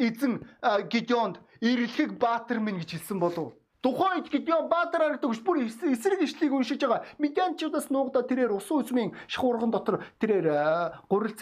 эзэн 0.00 0.44
Гидеонд 0.90 1.40
ирлэх 1.60 2.18
баатар 2.18 2.60
минь 2.60 2.80
гэж 2.80 2.96
хэлсэн 2.96 3.18
болов. 3.20 3.54
Тухайн 3.86 4.18
үед 4.18 4.34
Гидеон 4.34 4.66
баатар 4.66 4.98
харагдаг 4.98 5.30
биш 5.30 5.38
бүр 5.46 5.62
эсрэг 5.62 6.18
ишлийг 6.26 6.50
уншиж 6.50 6.82
байгаа. 6.82 7.06
Медианчуудаас 7.22 7.86
нуугдаа 7.86 8.26
тэрээр 8.26 8.50
усан 8.50 8.82
үзмийн 8.82 9.14
шахуурган 9.30 9.70
дотор 9.70 10.02
тэрээр 10.18 11.06
гурил 11.06 11.38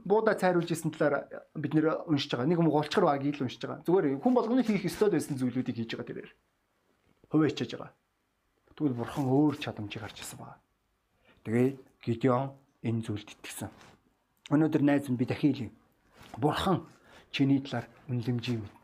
буудаа 0.00 0.32
цайруулж 0.32 0.72
исэн 0.72 0.96
талаар 0.96 1.28
бид 1.52 1.76
нэр 1.76 2.08
уншиж 2.08 2.32
байгаа. 2.32 2.48
Нэг 2.48 2.56
юм 2.56 2.72
голчгор 2.72 3.04
баг 3.04 3.20
ил 3.28 3.36
уншиж 3.36 3.60
байгаа. 3.60 3.84
Зүгээр 3.84 4.24
хүн 4.24 4.32
болгоны 4.32 4.64
хийх 4.64 4.88
ёстой 4.88 5.12
байсан 5.12 5.36
зүйлүүдийг 5.36 5.76
хийж 5.76 5.92
байгаа 5.92 6.08
тэрээр. 6.08 6.32
Хувээчж 7.28 7.76
байгаа. 7.76 7.92
Тэгвэл 8.72 8.96
бурхан 8.96 9.28
өөр 9.28 9.60
чадамжийг 9.60 10.08
харж 10.08 10.24
ирсэн 10.24 10.40
байна. 10.40 10.56
Тэгээд 11.44 11.76
Гидеон 12.00 12.56
энэ 12.80 13.04
зүйлд 13.04 13.28
итгэсэн. 13.28 13.68
Өнөөдөр 14.48 14.80
найз 14.88 15.04
минь 15.12 15.20
би 15.20 15.28
хэлье. 15.28 15.68
Бурхан 16.40 16.88
чиний 17.28 17.60
талаар 17.60 17.92
үнлэмжийг 18.08 18.64
мэд 18.64 18.81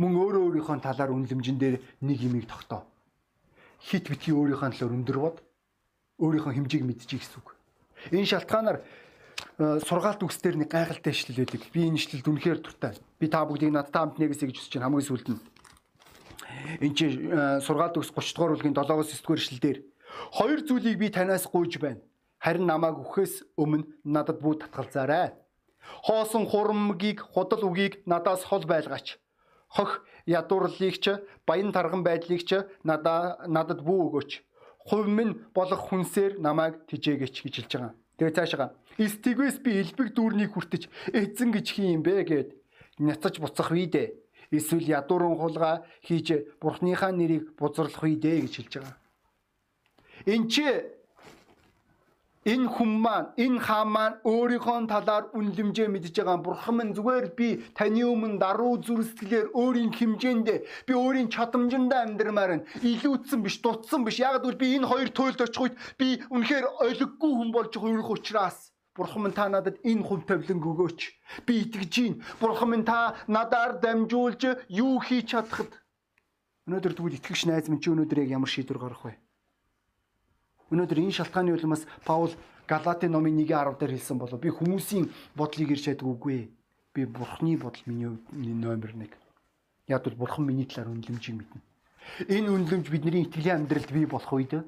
мөн 0.00 0.16
өөрөө 0.16 0.42
өөрийнхөө 0.48 0.80
талаар 0.80 1.12
үнлэмжин 1.12 1.60
дээр 1.60 1.76
нэг 2.00 2.18
юмыг 2.24 2.48
тогтоо. 2.48 2.88
Хит 3.84 4.08
битгий 4.08 4.32
өөрийнхөө 4.32 4.72
талаар 4.72 4.96
өндөр 4.96 5.18
бод 5.20 5.36
өөрийнхөө 6.24 6.56
хэмжээг 6.56 6.84
мэдчихий 6.88 7.20
гэсэн 7.20 7.44
үг. 7.44 7.52
Энэ 8.08 8.32
шалтгаанаар 8.32 8.80
э, 8.80 9.80
сургаалт 9.84 10.24
үгсдэр 10.24 10.56
нэг 10.56 10.72
гайхалтай 10.72 11.12
ишлэл 11.12 11.44
байдаг. 11.44 11.60
Би 11.68 11.84
энэ 11.84 12.00
ишлэлд 12.00 12.28
үнэхээр 12.32 12.58
дуртай. 12.64 12.96
Би 13.20 13.28
та 13.28 13.44
бүгдийг 13.44 13.76
надтай 13.76 14.00
хамт 14.00 14.16
нэгсэ 14.16 14.48
гэж 14.48 14.56
хүсэж 14.56 14.72
байна 14.80 14.88
хамгийн 14.88 15.04
сүүлд 15.04 15.28
нь. 15.36 15.40
Энд 16.80 16.96
чи 16.96 17.06
э, 17.12 17.60
сургаалт 17.60 18.00
үгс 18.00 18.08
30 18.08 18.36
дугаар 18.40 18.52
бүлгийн 18.56 18.76
7-оос 18.76 19.12
9 19.12 19.20
дугаар 19.20 19.40
ишлэлдэр 19.44 19.78
хоёр 20.32 20.60
зүйлийг 20.64 20.96
би 20.96 21.08
танаас 21.12 21.44
гуйж 21.44 21.76
байна. 21.76 22.00
Харин 22.40 22.64
намайг 22.64 22.96
өгөхөөс 23.04 23.52
өмнө 23.60 23.84
надад 24.04 24.40
бүү 24.40 24.64
татгалзаарай. 24.64 25.36
Хоосон 26.08 26.48
хурамгийг 26.48 27.20
худал 27.20 27.68
үгийг 27.68 28.00
надаас 28.08 28.48
хол 28.48 28.64
байлгаач 28.64 29.20
хох 29.70 30.02
ядуурлыг 30.26 30.96
ч 31.00 31.22
баян 31.46 31.72
тарган 31.72 32.02
байдлыг 32.02 32.42
ч 32.44 32.66
надаа 32.84 33.38
надад 33.46 33.80
бүү 33.86 34.00
өгөөч. 34.10 34.30
Хувь 34.90 35.08
минь 35.08 35.38
болох 35.54 35.80
хүнсээр 35.88 36.42
намайг 36.42 36.84
тижээгэж 36.90 37.34
гэж 37.42 37.54
хэлж 37.56 37.72
байгаа. 37.78 37.94
Тэгээ 38.18 38.36
цаашаа 38.36 38.68
стигвэс 38.98 39.62
би 39.64 39.80
элбэг 39.80 40.12
дүүрнийг 40.12 40.52
хүртэж 40.52 40.90
эзэн 41.14 41.50
гэж 41.54 41.66
хий 41.72 41.94
юм 41.94 42.02
бэ 42.02 42.24
гэд 42.28 42.48
няцаж 42.98 43.40
буцах 43.40 43.70
вий 43.70 43.86
дээ. 43.86 44.12
Эсвэл 44.50 44.90
ядуурын 44.90 45.38
хулгай 45.38 45.80
хийж 46.04 46.58
бурхныхаа 46.60 47.12
нэрийг 47.14 47.54
бузарлах 47.56 48.02
вий 48.02 48.18
дээ 48.18 48.44
гэж 48.44 48.52
хэлж 48.56 48.72
байгаа. 48.76 48.96
Энд 50.26 50.50
чи 50.52 50.66
энэ 52.48 52.72
хүн 52.72 52.92
маань 53.04 53.28
энэ 53.36 53.60
хаан 53.60 53.88
маань 53.92 54.16
өөрийнхөө 54.24 54.88
талаар 54.88 55.28
үнлэмжээ 55.36 55.88
мэдж 55.92 56.16
байгаа 56.16 56.38
бурхан 56.40 56.74
минь 56.76 56.96
зүгээр 56.96 57.26
би 57.36 57.48
таны 57.76 58.00
өмнө 58.00 58.40
даруй 58.40 58.80
зүрсгэлээр 58.80 59.52
өөрийн 59.52 59.92
хэмжээнд 59.92 60.48
би 60.88 60.92
өөрийн 60.96 61.28
чадамжиндаа 61.28 62.00
амьдрмаар 62.08 62.52
нь 62.56 62.66
илүүдсэн 62.80 63.44
биш 63.44 63.60
дутсан 63.60 64.08
биш 64.08 64.24
яг 64.24 64.40
гэвэл 64.40 64.56
би 64.56 64.72
энэ 64.80 64.88
хоёр 64.88 65.08
туйлд 65.12 65.44
очих 65.44 65.60
үед 65.60 65.76
би 66.00 66.08
үнэхээр 66.32 66.66
олиггүй 66.80 67.32
хүн 67.36 67.50
болж 67.52 67.72
байгаа 67.76 68.08
учраас 68.08 68.72
Бурхан 68.96 69.22
минь 69.22 69.36
та 69.36 69.48
надад 69.48 69.76
энэ 69.84 70.02
хувь 70.02 70.26
тавилан 70.26 70.60
өгөөч. 70.60 71.00
Би 71.46 71.62
итгэж 71.62 71.94
гин. 71.94 72.14
Бурхан 72.40 72.68
минь 72.70 72.84
та 72.84 73.14
надаар 73.28 73.78
дамжуулж 73.78 74.66
юу 74.66 74.98
хийж 74.98 75.30
чадахад. 75.30 75.70
Өнөөдөр 76.66 76.92
тэгвэл 76.98 77.16
итгэгч 77.16 77.46
найз 77.46 77.70
минь 77.70 77.80
чи 77.80 77.94
өнөөдөр 77.94 78.26
яг 78.26 78.30
ямар 78.34 78.50
шийдвэр 78.50 78.82
гаргах 78.82 79.04
вэ? 79.06 79.14
Өнөөдөр 80.70 81.02
энэ 81.02 81.16
шалтгааны 81.18 81.50
улмаас 81.58 81.82
Паул 82.06 82.30
Галатын 82.70 83.10
номын 83.10 83.42
1:10 83.42 83.74
дээр 83.78 83.92
хэлсэн 83.98 84.18
болов 84.22 84.38
би 84.38 84.54
хүмүүсийн 84.54 85.10
бодлыг 85.34 85.74
ирж 85.74 85.90
чаддаггүй. 85.90 86.46
Би 86.94 87.02
бурхны 87.06 87.58
бодол 87.58 87.82
миний 87.86 88.54
номер 88.54 88.94
1. 88.94 89.10
Яг 89.90 90.04
бол 90.06 90.14
бурхан 90.14 90.46
миний 90.46 90.66
талаар 90.70 90.94
үнэлэмжийг 90.94 91.36
мэднэ. 91.42 91.60
Энэ 92.30 92.50
үнэлэмж 92.54 92.86
бидний 92.86 93.26
итгэлийн 93.26 93.66
амьдралд 93.66 93.90
бий 93.90 94.06
болох 94.06 94.30
үед 94.30 94.62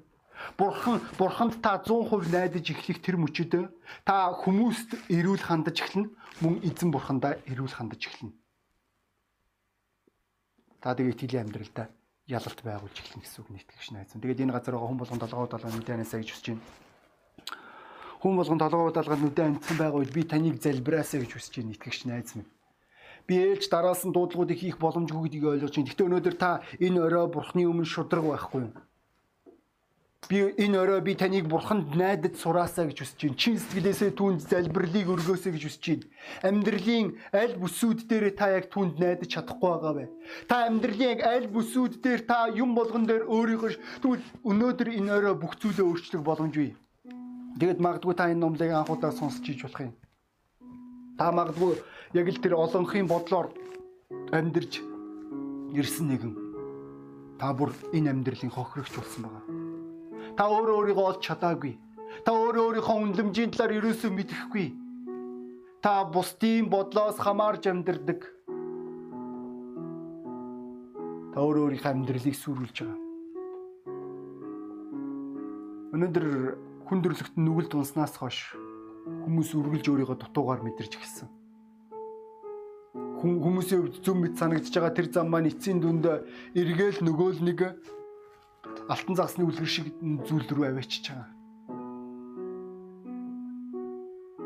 Бурхан 0.59 0.99
бурханд 1.19 1.63
та 1.63 1.79
100% 1.79 2.35
найдаж 2.35 2.67
эхлэх 2.67 2.99
тэр 2.99 3.17
мөчөд 3.23 3.71
та 4.03 4.35
хүмүүст 4.43 5.07
эрүүл 5.07 5.39
хандаж 5.39 5.79
эхэлнэ. 5.79 6.11
Мөн 6.43 6.55
эзэн 6.67 6.91
бурхандаа 6.91 7.39
эрүүл 7.47 7.71
хандаж 7.71 8.03
эхэлнэ. 8.11 8.35
Та 10.83 10.99
тэгээ 10.99 11.15
итгэлийн 11.15 11.47
амьдралдаа 11.47 11.87
ялалт 12.33 12.61
байгуулж 12.65 12.97
эхэлнэ 12.97 13.23
гэсэн 13.23 13.41
үг 13.45 13.49
нийтгэгч 13.53 13.89
найз. 13.93 14.11
Тэгээд 14.17 14.43
энэ 14.49 14.55
газар 14.57 14.75
байгаа 14.75 14.89
хүн 14.89 15.01
болгон 15.01 15.21
толгой 15.21 15.45
удаалгаа 15.45 15.73
нүдэнээс 15.77 16.13
гэж 16.17 16.29
хүсэж 16.33 16.47
байна. 16.49 16.65
Хүн 18.25 18.35
болгон 18.41 18.61
толгой 18.63 18.89
удаалгаа 18.89 19.19
нүдэн 19.21 19.49
амтсан 19.61 19.77
байгаа 19.77 19.99
үед 20.01 20.13
би 20.17 20.23
таныг 20.25 20.57
залбираасаа 20.65 21.21
гэж 21.21 21.31
хүсэж 21.37 21.53
байна 21.61 21.71
нийтгэгч 21.77 22.01
найз 22.09 22.33
минь. 22.35 22.51
Би 23.27 23.35
ээлж 23.39 23.69
дараас 23.71 24.03
нь 24.03 24.15
дуудлагуудыг 24.15 24.59
хийх 24.59 24.77
боломжгүй 24.83 25.29
гэдгийг 25.29 25.47
ойлгож 25.63 25.75
байна. 25.77 25.89
Гэхдээ 25.93 26.09
өнөөдөр 26.09 26.37
та 26.41 26.51
энэ 26.81 26.99
орой 27.07 27.27
бурхны 27.31 27.63
өмнө 27.71 27.87
шудраг 27.87 28.25
байхгүй 28.27 28.61
юу? 28.67 28.73
Би 30.29 30.55
энэ 30.55 30.79
орой 30.79 31.01
би 31.01 31.15
таныг 31.15 31.49
бурханд 31.51 31.95
найдаж 31.99 32.39
сураасаа 32.39 32.87
гэж 32.87 32.99
хүсэж 33.03 33.21
байна. 33.27 33.41
Чин 33.43 33.59
сэтгэлээсээ 33.59 34.11
түүнд 34.15 34.41
залбирлыг 34.47 35.09
өргөөсэй 35.11 35.53
гэж 35.53 35.63
хүсэж 35.67 35.85
байна. 35.91 36.07
Амьдралын 36.47 37.09
аль 37.35 37.55
бүсүүд 37.59 38.07
дээр 38.07 38.31
та 38.39 38.55
яг 38.55 38.71
түүнд 38.71 39.03
найдаж 39.03 39.29
чадахгүй 39.35 39.71
байгаа 39.71 39.93
бай. 39.99 40.09
Та 40.47 40.71
амьдралын 40.71 41.11
яг 41.19 41.21
аль 41.27 41.49
бүсүүд 41.51 41.99
дээр 41.99 42.23
та 42.23 42.47
юм 42.55 42.79
болгон 42.79 43.05
дээр 43.05 43.27
өөрийгөө 43.27 43.71
тэгвэл 43.99 44.23
өнөөдөр 44.47 44.89
энэ 44.95 45.11
орой 45.11 45.35
бүх 45.35 45.59
зүйлээ 45.59 45.91
өөрчлөх 45.91 46.23
боломж 46.23 46.55
бий. 46.55 46.73
Тэгэд 47.59 47.83
магадгүй 47.83 48.15
та 48.15 48.31
энэ 48.31 48.41
номлыг 48.47 48.71
анхудаа 48.71 49.11
сонсч 49.11 49.43
иж 49.51 49.67
болох 49.67 49.91
юм. 49.91 49.93
Та 51.19 51.35
магадгүй 51.35 51.83
яг 52.15 52.27
л 52.31 52.41
тэр 52.41 52.55
олонхын 52.57 53.11
бодлоор 53.11 53.51
амьдарч 54.31 54.81
ирсэн 55.75 56.09
нэгэн 56.09 56.33
та 57.43 57.53
бүр 57.53 57.75
энэ 57.91 58.15
амьдралын 58.15 58.55
хохирогч 58.55 58.95
болсон 58.97 59.23
байгаа. 59.27 59.62
Та 60.37 60.49
өөрөө 60.49 60.77
өөрийгөө 60.81 61.07
олж 61.13 61.21
чадаагүй. 61.29 61.75
Та 62.25 62.33
өөрөө 62.33 62.65
өөрийнхөө 62.81 62.97
үнлэмжийн 63.05 63.53
талаар 63.53 63.77
ерөөсөө 63.77 64.11
мэдэхгүй. 64.17 64.67
Та 65.85 66.05
бусдын 66.09 66.73
бодлоос 66.73 67.21
хамаарж 67.21 67.69
амьдардаг. 67.69 68.21
Та 71.33 71.39
өөрөө 71.41 71.65
өөрийнхөө 71.69 71.93
амьдралыг 71.93 72.37
сүрүүлж 72.37 72.77
байгаа. 72.81 73.01
Өнөөдөр 75.93 76.27
хүндрэлт 76.89 77.37
нүгэл 77.37 77.69
дунснаас 77.69 78.17
хойш 78.17 78.57
хүмүүс 79.05 79.53
үргэлж 79.53 79.87
өөрийгөө 79.93 80.17
дутуугаар 80.17 80.65
мэдэрч 80.65 80.97
гисэн. 80.97 81.29
Хүмүүсийн 83.21 83.81
хувьд 83.85 83.97
зөв 84.01 84.17
мэд 84.17 84.35
санагдж 84.41 84.73
байгаа 84.73 84.97
тэр 84.97 85.09
зам 85.13 85.29
маань 85.29 85.53
эцсийн 85.53 85.79
дүнд 85.81 86.05
эргээл 86.57 87.05
нөгөө 87.05 87.29
л 87.37 87.41
нэг 87.45 87.61
алтан 88.89 89.15
загсны 89.17 89.45
үлгэр 89.47 89.69
шиг 89.69 89.87
зүйл 90.27 90.47
рүү 90.51 90.67
аваачиж 90.73 91.05
байгаа. 91.11 91.29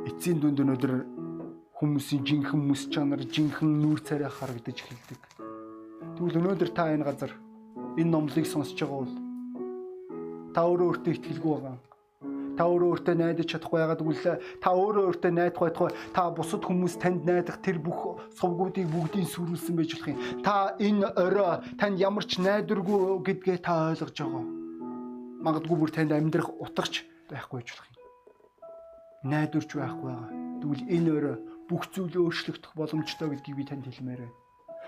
Эцсийн 0.07 0.39
дүнд 0.41 0.61
өнөөдөр 0.61 0.93
хүмүүсийн 1.77 2.23
жинхэнэ 2.25 2.65
мэс 2.69 2.89
чанар, 2.93 3.21
жинхэнэ 3.25 3.75
нүүр 3.81 4.01
царай 4.05 4.31
харагдаж 4.33 4.77
эхэлдэг. 4.81 5.21
Тэгвэл 6.17 6.41
өнөөдөр 6.41 6.71
та 6.73 6.93
энэ 6.93 7.05
газар 7.05 7.33
энэ 7.97 8.13
номлыг 8.13 8.47
сонсож 8.49 8.77
байгаа 8.77 9.01
бол 9.05 9.15
та 10.55 10.61
өөрөө 10.65 10.89
өөртөө 10.89 11.13
итгэлгүй 11.17 11.53
байгаа 11.53 11.77
Та 12.57 12.65
өөрөө 12.65 12.89
өөртөө 12.97 13.15
найдаж 13.21 13.47
чадахгүй 13.53 13.81
ягаад 13.85 14.01
гэвэл 14.01 14.41
та 14.65 14.69
өөрөө 14.73 15.05
өөртөө 15.13 15.33
найдах 15.37 15.61
байтугай 15.61 15.93
та 16.17 16.23
бусад 16.33 16.65
хүмүүс 16.65 16.97
танд 16.97 17.29
найдах 17.29 17.61
тэр 17.61 17.77
бүх 17.85 18.17
сувгуудыг 18.41 18.89
бүгдийг 18.89 19.29
сүрүүлсэн 19.29 19.77
байж 19.77 19.91
болох 19.93 20.09
юм. 20.09 20.21
Та 20.41 20.73
энэ 20.81 21.13
орой 21.21 21.61
танд 21.77 22.01
ямар 22.01 22.25
ч 22.25 22.41
найдваргүй 22.41 23.21
гэдгээ 23.29 23.59
та 23.61 23.93
ойлгож 23.93 24.17
байгаа. 24.17 24.45
Магадгүй 25.45 25.77
бүр 25.77 25.91
танд 25.93 26.17
амьдрах 26.17 26.49
утгач 26.57 27.05
байхгүй 27.29 27.61
байж 27.61 27.69
болох 27.77 27.89
юм. 27.93 27.97
Найдварч 29.29 29.71
байхгүй 29.77 30.09
байгаа. 30.09 30.31
Тэгвэл 30.65 30.85
энэ 30.97 31.11
орой 31.13 31.37
бүх 31.69 31.83
зүйл 31.93 32.17
өөрчлөгдөх 32.17 32.73
боломжтой 32.73 33.29
гэдгийг 33.37 33.57
би 33.61 33.65
танд 33.69 33.85
хэлмээр 33.85 34.25
байна. 34.25 34.37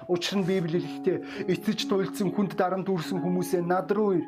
Учир 0.09 0.39
нь 0.39 0.47
Библи 0.47 0.79
хэлэхдээ 0.79 1.53
эцэж 1.53 1.91
туйлдсан 1.91 2.31
хүнд 2.31 2.55
дарамт 2.55 2.87
үрсэн 2.87 3.19
хүмүүсээ 3.19 3.67
над 3.67 3.91
руу 3.91 4.23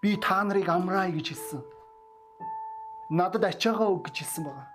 би 0.00 0.16
та 0.16 0.40
нарыг 0.42 0.66
амраая 0.72 1.12
гэж 1.12 1.36
хэлсэн 1.36 1.60
надад 3.12 3.44
ачаагаа 3.44 3.92
өг 3.92 4.08
гэж 4.08 4.16
хэлсэн 4.24 4.44
байгаа. 4.48 4.68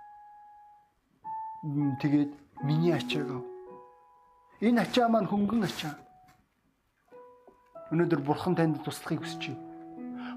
Тэгээд 1.98 2.32
миний 2.62 2.94
ачааг 2.94 3.28
ав. 3.34 3.42
Энэ 4.62 4.82
ачаа 4.86 5.10
маань 5.10 5.26
хөнгөн 5.26 5.66
ачаа. 5.66 5.98
Өнөөдөр 7.90 8.20
бурхан 8.22 8.54
танд 8.54 8.78
туслахыг 8.86 9.26
хүсэж 9.26 9.42
байна. 9.50 9.66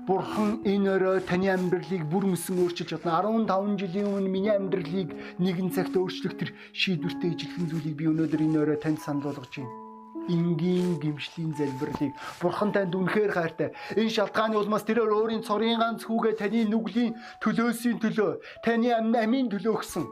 Бурхан 0.10 0.66
энэ 0.66 0.90
өрөө 0.98 1.30
таны 1.30 1.54
амьдралыг 1.54 2.04
бүр 2.10 2.26
мөсөн 2.34 2.58
өөрчилж 2.66 2.90
чадна. 2.90 3.22
15 3.22 3.78
жилийн 3.78 4.10
өмнө 4.10 4.34
миний 4.34 4.50
амьдралыг 4.50 5.14
нэгэн 5.38 5.70
цагт 5.70 5.94
өөрчлөх 5.94 6.34
тэр 6.42 6.50
шийдвэртэй 6.74 7.38
ижилхэн 7.38 7.70
зүйлийг 7.70 7.96
би 8.02 8.10
өнөөдөр 8.10 8.42
энэ 8.42 8.60
өрөө 8.66 8.78
танд 8.82 8.98
санал 8.98 9.30
болгож 9.30 9.54
байна 9.62 9.81
энгийн 10.30 11.00
гимшлийн 11.02 11.54
залбирлыг 11.58 12.14
бурхан 12.42 12.72
танд 12.72 12.94
үнэхээр 12.94 13.32
хайртай. 13.32 13.70
Энэ 13.98 14.14
шалтгааны 14.14 14.58
улмаас 14.58 14.86
тэрээр 14.86 15.10
өөрийн 15.10 15.42
цорын 15.42 15.80
ганц 15.82 16.06
хүүгээ 16.06 16.36
таны 16.38 16.70
нүглийн 16.70 17.18
төлөөсийн 17.42 17.98
төлөө, 17.98 18.32
таны 18.62 18.94
амийн 18.94 19.50
төлөө 19.50 19.74
өгсөн. 19.82 20.06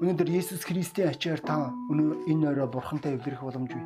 Өнөөдөр 0.00 0.28
Есүс 0.32 0.64
Христийн 0.64 1.12
ачаар 1.12 1.44
та 1.44 1.70
өнөө 1.92 2.24
энэ 2.32 2.48
орой 2.50 2.68
бурхантай 2.72 3.20
эвлэрэх 3.20 3.44
боломжгүй. 3.44 3.84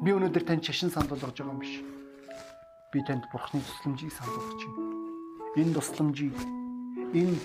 Би 0.00 0.10
өнөөдөр 0.16 0.44
танд 0.48 0.64
шашин 0.64 0.88
санал 0.88 1.12
болгож 1.12 1.36
байгаа 1.36 1.52
юм 1.52 1.60
биш. 1.60 1.84
Би 2.88 3.04
танд 3.04 3.28
бурхны 3.28 3.60
тусламжийг 3.60 4.12
санал 4.12 4.40
болгож 4.40 4.62
байна. 4.64 4.88
Энэ 5.60 5.74
тусламжийг 5.76 6.36
энэ 7.12 7.36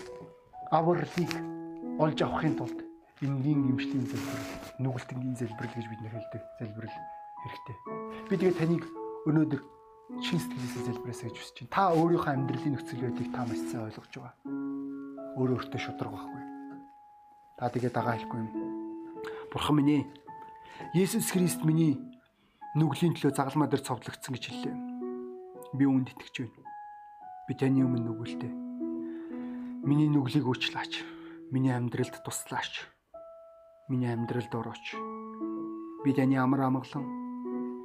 авралыг 0.71 1.33
олж 1.99 2.19
авахын 2.23 2.55
тулд 2.55 2.79
энгийн 3.19 3.67
гимшлийн 3.67 4.07
залбирал, 4.07 4.47
нүгэлтэнгийн 4.79 5.35
залбирал 5.35 5.75
гэж 5.75 5.85
бид 5.91 6.01
нэр 6.01 6.15
хэлдэг. 6.15 6.43
Залбирал 6.59 7.18
хэрэгтэй. 7.43 7.78
Би 8.30 8.36
тэгээ 8.36 8.60
таныг 8.60 8.84
өнөөдөр 9.30 9.62
чин 10.17 10.41
сэтгэлээсээ 10.41 10.84
залбираасаа 10.89 11.30
гэж 11.30 11.38
хүсэж 11.38 11.58
байна. 11.62 11.73
Та 11.73 11.84
өөрийнхөө 11.93 12.34
амьдралын 12.34 12.73
нөхцөл 12.73 13.04
байдлыг 13.06 13.30
та 13.30 13.45
маш 13.45 13.62
сайн 13.69 13.86
ойлгож 13.86 14.13
байгаа. 14.17 14.34
Өөрөө 15.38 15.56
өөртөө 15.62 15.80
шудраг 15.80 16.12
байхгүй. 16.17 16.43
Та 17.62 17.69
тэгээ 17.69 17.91
дагаа 17.93 18.15
хэлэхгүй 18.17 18.39
юм. 18.41 18.49
Бурхан 19.54 19.75
минь 19.78 19.93
ээ. 19.93 20.04
Есүс 20.97 21.30
Христ 21.30 21.62
миний 21.62 22.02
нүглийн 22.73 23.13
төлөө 23.13 23.38
загалмаа 23.38 23.69
дээр 23.69 23.86
цовдлогдсон 23.86 24.34
гэж 24.34 24.43
хэллээ. 24.49 24.75
Би 25.78 25.84
үүнд 25.86 26.10
итгэж 26.17 26.36
байна. 26.41 26.65
Би 27.45 27.54
таны 27.54 27.86
өмнө 27.86 28.10
нүгэлтэй. 28.10 28.54
Миний 29.86 30.10
нүглийг 30.10 30.45
уучлаач. 30.49 31.06
Миний 31.54 31.73
амьдралд 31.73 32.17
туслаач. 32.25 32.89
Миний 33.89 34.10
амьдралд 34.10 34.54
орооч. 34.54 34.97
Би 36.02 36.13
таны 36.17 36.38
амар 36.38 36.65
амгалан 36.65 37.18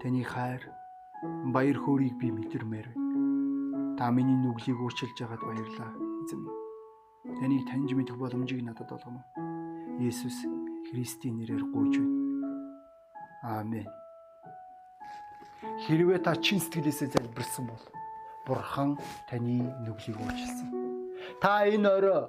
Таны 0.04 0.20
хайр, 0.20 0.60
баяр 1.48 1.80
хөөргийг 1.80 2.20
би 2.20 2.28
мэдэрмээр 2.28 2.92
байна. 2.92 3.96
Та 3.96 4.12
миний 4.12 4.36
нүглийг 4.36 4.76
өөрчилж 4.76 5.16
байгаад 5.16 5.40
баярлаа. 5.40 5.96
Эзэн. 5.96 6.44
Таныг 7.40 7.64
таньж 7.64 7.88
мэдэх 7.96 8.20
боломжийг 8.20 8.60
надад 8.60 8.92
олгоно. 8.92 9.24
Есүс 9.96 10.44
Христийн 10.92 11.40
нэрээр 11.40 11.64
гуйж 11.72 11.96
байна. 11.96 12.20
Аамен. 13.48 13.88
Хэрвээ 15.88 16.20
та 16.20 16.36
чин 16.36 16.60
сэтгэлээсээ 16.60 17.08
залбирсан 17.08 17.64
бол 17.64 17.84
Бурхан 18.44 19.00
таны 19.24 19.72
нүглийг 19.88 20.20
өөрчилсөн. 20.20 20.68
Та 21.40 21.64
энэ 21.64 21.88
орой 21.88 22.28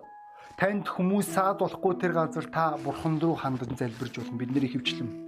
танд 0.55 0.87
хүмүүс 0.87 1.27
саад 1.27 1.59
болохгүй 1.59 1.99
тэр 1.99 2.15
газар 2.15 2.47
та 2.47 2.79
Бурхан 2.79 3.19
руу 3.19 3.35
хандан 3.35 3.75
залбирж 3.75 4.15
болно. 4.23 4.39
Бидний 4.39 4.71
хөвчлэн 4.71 5.24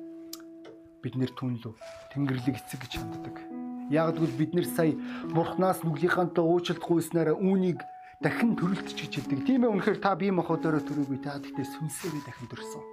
бид 1.07 1.15
нэр 1.15 1.31
түнлүү 1.39 1.73
тэнгэрлэг 2.11 2.59
эцэг 2.59 2.83
гэж 2.83 2.99
ханддаг. 2.99 3.39
Яг 3.87 4.11
тэгвэл 4.19 4.35
бид 4.35 4.51
нэр 4.51 4.67
сая 4.67 4.91
бурхнаас 5.31 5.79
нүглийнхантай 5.87 6.43
уучлалтгүйснээр 6.43 7.39
үүнийг 7.39 7.79
дахин 8.19 8.59
төрөлтч 8.59 9.07
гэж 9.07 9.13
хэлдэг. 9.23 9.47
Тийм 9.47 9.63
ээ 9.63 9.71
үнэхээр 9.71 10.03
та 10.03 10.19
бие 10.19 10.35
махбодороо 10.35 10.83
төрөөгүй 10.83 11.23
та 11.23 11.39
гэхдээ 11.39 11.63
сүнсээрээ 11.63 12.23
дахин 12.27 12.51
төрсөн. 12.51 12.83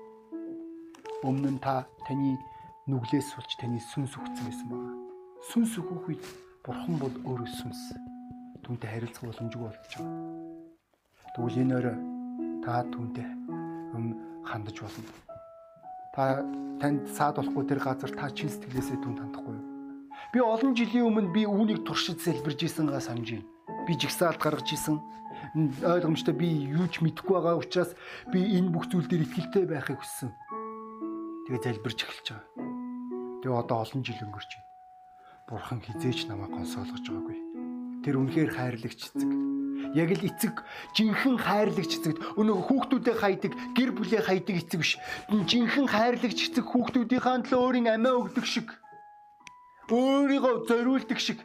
Өмнө 1.27 1.59
нь 1.59 1.59
та 1.59 1.91
таны 2.07 2.39
нүглээс 2.87 3.35
сулж 3.35 3.51
таны 3.59 3.83
сүнс 3.83 4.15
өгсөн 4.15 4.47
байсан 4.47 4.69
байна. 4.71 4.95
Сүнс 5.51 5.75
өгөх 5.83 6.15
үед 6.15 6.25
бурхан 6.63 6.95
бол 7.03 7.15
өөрөө 7.27 7.51
сүнс. 7.51 7.83
Түүнтэй 8.63 8.91
харилцах 8.95 9.27
боломжгүй 9.27 9.67
байгаа. 9.67 10.07
Тэгвэл 11.35 11.61
энэ 11.67 11.75
өрөө 11.83 11.97
та 12.63 12.87
түүнтэй 12.95 13.27
хандаж 14.47 14.77
болно 14.79 15.24
та 16.15 16.47
танд 16.79 17.11
саад 17.11 17.43
болохгүй 17.43 17.65
тэр 17.67 17.81
газар 17.83 18.11
та 18.15 18.31
чин 18.31 18.47
сэтгэлээсээ 18.47 19.03
түн 19.03 19.19
хандахгүй 19.19 19.55
юу? 19.59 19.67
Би 20.31 20.39
олон 20.39 20.73
жилийн 20.79 21.11
өмнө 21.11 21.35
би 21.35 21.43
үүнийг 21.43 21.83
туршиж 21.83 22.23
залбирж 22.23 22.63
ийсэнгаа 22.63 23.03
санаж 23.03 23.35
байна. 23.35 23.51
Би 23.87 23.99
жигсаалт 23.99 24.39
гаргаж 24.39 24.71
ийсэн. 24.71 25.03
Ойлгомжтой 25.83 26.35
би 26.35 26.71
юу 26.71 26.87
ч 26.87 27.03
мэдэхгүй 27.03 27.35
байгаа 27.35 27.59
учраас 27.59 27.99
би 28.31 28.47
энэ 28.47 28.71
бүх 28.71 28.87
зүйл 28.87 29.11
дээр 29.11 29.27
итгэлтэй 29.27 29.67
байхыг 29.67 29.99
хүссэн. 29.99 30.31
Тэгээ 31.51 31.63
залбирч 31.67 31.99
эхэлж 32.07 32.27
байгаа. 32.31 32.47
Тэгээ 33.43 33.59
одоо 33.59 33.79
олон 33.83 34.03
жил 34.07 34.23
өнгөрч 34.23 34.51
байна. 34.55 34.71
Бурхан 35.51 35.81
хизээч 35.83 36.31
намайг 36.31 36.55
гонсоолгож 36.55 37.05
байгаагүй. 37.05 37.39
Тэр 38.07 38.15
үнэхээр 38.23 38.51
хайрлагч 38.55 39.01
эцэг 39.13 39.54
яг 39.93 40.11
л 40.17 40.25
эцэг 40.25 40.65
жинхэнэ 40.97 41.45
хайрлагч 41.45 41.93
эцэг 42.01 42.17
өнөө 42.41 42.57
хүүхдүүдэд 42.65 43.17
хайдаг 43.21 43.53
гэр 43.77 43.91
бүлээ 43.93 44.23
хайдаг 44.25 44.57
эцэг 44.65 44.81
биш 44.81 44.97
жинхэнэ 45.29 45.93
хайрлагч 45.93 46.39
эцэг 46.49 46.65
хүүхдүүдийнхээ 46.65 47.53
төлөө 47.53 47.61
өөрийн 47.61 47.93
амиа 47.93 48.17
өгдөг 48.25 48.47
шиг 48.49 48.73
өөрийгөө 49.93 50.65
зориулдаг 50.65 51.21
шиг 51.21 51.45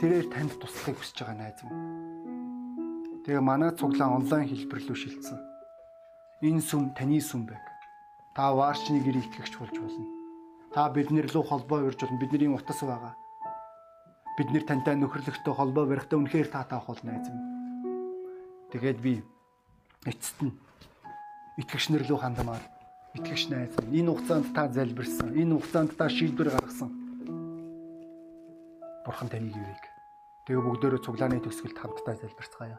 тэрээр 0.00 0.32
танд 0.32 0.56
туслахыг 0.56 0.96
хүсэж 0.96 1.16
байгаа 1.20 1.36
найз 1.36 1.60
минь. 1.60 3.24
Тэгээ 3.24 3.42
манай 3.44 3.72
цуглаан 3.76 4.24
онлайн 4.24 4.48
хэлбэр 4.48 4.80
рүү 4.86 4.96
шилжсэн. 4.96 5.40
Энэ 6.46 6.62
сүм 6.64 6.94
таны 6.96 7.20
сүм 7.20 7.44
байг. 7.44 7.64
Та 8.36 8.52
ваарчны 8.52 9.00
гэр 9.04 9.20
итгэгч 9.20 9.56
болж 9.60 9.76
болно. 9.76 10.06
Та 10.72 10.88
биднэр 10.92 11.28
лөө 11.32 11.44
холбоо 11.48 11.88
өрж 11.88 12.00
болно. 12.00 12.20
Бидний 12.20 12.48
утас 12.52 12.80
байгаа. 12.80 13.16
Бид 14.36 14.48
нэр 14.52 14.64
тантай 14.68 14.96
нөхөрлөгтөө 15.00 15.54
холбоо 15.56 15.84
барихтаа 15.88 16.20
үнэхээр 16.20 16.48
та 16.52 16.68
таах 16.68 16.86
бол 16.92 17.00
найз 17.02 17.28
минь. 17.32 17.55
Тэгээд 18.70 18.98
би 18.98 19.22
эцэст 20.06 20.42
нь 20.42 20.54
итгэгч 21.62 21.94
нар 21.94 22.02
рүү 22.02 22.18
хандмаар 22.18 22.64
итгэгч 23.14 23.48
найз 23.48 23.72
энэ 23.94 24.10
хугацаанд 24.10 24.46
та 24.52 24.68
залбирсан. 24.68 25.32
Энэ 25.38 25.54
хугацаанд 25.54 25.90
та 25.96 26.10
шийдвэр 26.10 26.50
гаргасан. 26.50 26.90
Бурхан 29.06 29.28
таныг 29.30 29.54
юуийг. 29.54 29.84
Тэгээ 30.46 30.62
бүгдөө 30.66 30.98
цуглааны 31.06 31.38
төсгөлд 31.40 31.78
хамтдаа 31.78 32.14
залбирцгаая. 32.18 32.78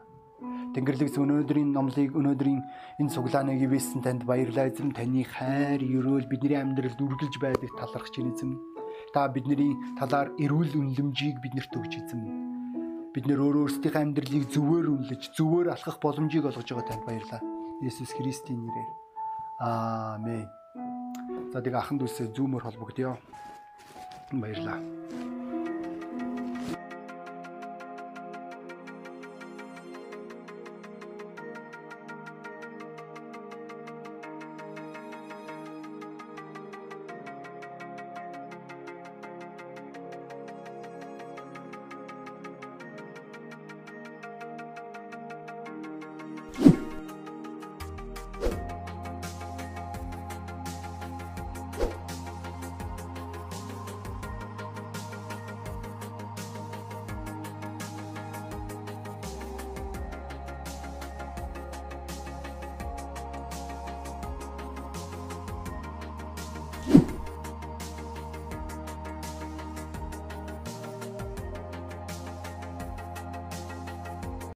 Тэнгэрлэг 0.76 1.10
өнөөдрийн 1.10 1.72
номлыг 1.74 2.14
өнөөдрийн 2.14 2.60
энэ 3.00 3.12
цуглааныг 3.12 3.58
ивэсэн 3.66 4.04
танд 4.04 4.22
баярлалаа 4.28 4.70
эзэм 4.70 4.94
таны 4.94 5.24
хайр, 5.24 5.80
ерөөл 5.82 6.30
бидний 6.30 6.60
амьдралд 6.60 7.00
үргэлж 7.00 7.34
байдаг 7.42 7.72
байна 7.74 8.30
эзэм. 8.30 8.60
Та 9.12 9.26
бидний 9.26 9.74
талаар 9.98 10.30
эрүүл 10.38 10.78
үнлэмжийг 10.78 11.42
биднэрт 11.42 11.72
өгч 11.74 11.92
эзэм. 11.98 12.47
Бид 13.14 13.24
нөр 13.24 13.40
өөрсдийнхээ 13.64 14.04
амьдралыг 14.04 14.44
зөвөр 14.52 14.86
үнэлж, 14.92 15.32
зөвөр 15.32 15.72
алхах 15.72 15.96
боломжийг 16.02 16.44
олгож 16.44 16.68
байгаа 16.68 16.88
танд 16.92 17.04
баярлалаа. 17.08 17.40
Есүс 17.80 18.12
Христийн 18.12 18.60
нэрээр. 18.68 18.90
Аамен. 19.64 20.44
За 21.52 21.64
тэгээ 21.64 21.80
ахын 21.80 21.98
дүүсээ 21.98 22.36
зүүмөр 22.36 22.68
холбогдъё. 22.68 23.16
Баярлалаа. 24.32 24.97